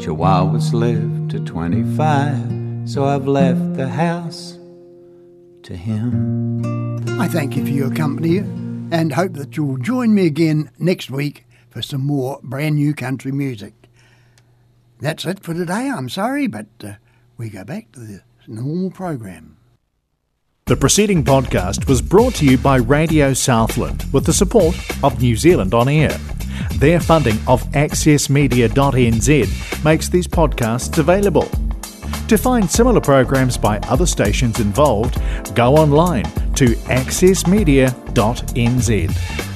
Chihuahuas 0.00 0.72
live 0.72 1.28
to 1.28 1.38
25, 1.38 2.90
so 2.90 3.04
I've 3.04 3.28
left 3.28 3.76
the 3.76 3.88
house 3.88 4.58
to 5.62 5.76
him. 5.76 7.20
I 7.20 7.28
thank 7.28 7.56
you 7.56 7.64
for 7.64 7.70
your 7.70 7.94
company 7.94 8.38
and 8.38 9.12
hope 9.12 9.34
that 9.34 9.56
you'll 9.56 9.76
join 9.76 10.14
me 10.14 10.26
again 10.26 10.70
next 10.78 11.10
week 11.10 11.44
for 11.68 11.82
some 11.82 12.00
more 12.00 12.40
brand 12.42 12.74
new 12.74 12.94
country 12.94 13.30
music. 13.30 13.79
That's 15.00 15.24
it 15.24 15.42
for 15.42 15.54
today. 15.54 15.88
I'm 15.88 16.08
sorry, 16.08 16.46
but 16.46 16.66
uh, 16.84 16.92
we 17.36 17.48
go 17.48 17.64
back 17.64 17.90
to 17.92 18.00
the 18.00 18.22
normal 18.46 18.90
program. 18.90 19.56
The 20.66 20.76
preceding 20.76 21.24
podcast 21.24 21.88
was 21.88 22.00
brought 22.00 22.36
to 22.36 22.46
you 22.46 22.56
by 22.58 22.76
Radio 22.76 23.34
Southland 23.34 24.04
with 24.12 24.26
the 24.26 24.32
support 24.32 24.76
of 25.02 25.20
New 25.20 25.34
Zealand 25.36 25.74
On 25.74 25.88
Air. 25.88 26.16
Their 26.74 27.00
funding 27.00 27.38
of 27.48 27.64
accessmedia.nz 27.72 29.84
makes 29.84 30.08
these 30.08 30.28
podcasts 30.28 30.98
available. 30.98 31.48
To 32.28 32.38
find 32.38 32.70
similar 32.70 33.00
programs 33.00 33.58
by 33.58 33.78
other 33.88 34.06
stations 34.06 34.60
involved, 34.60 35.20
go 35.56 35.74
online 35.74 36.30
to 36.54 36.66
accessmedia.nz. 36.86 39.49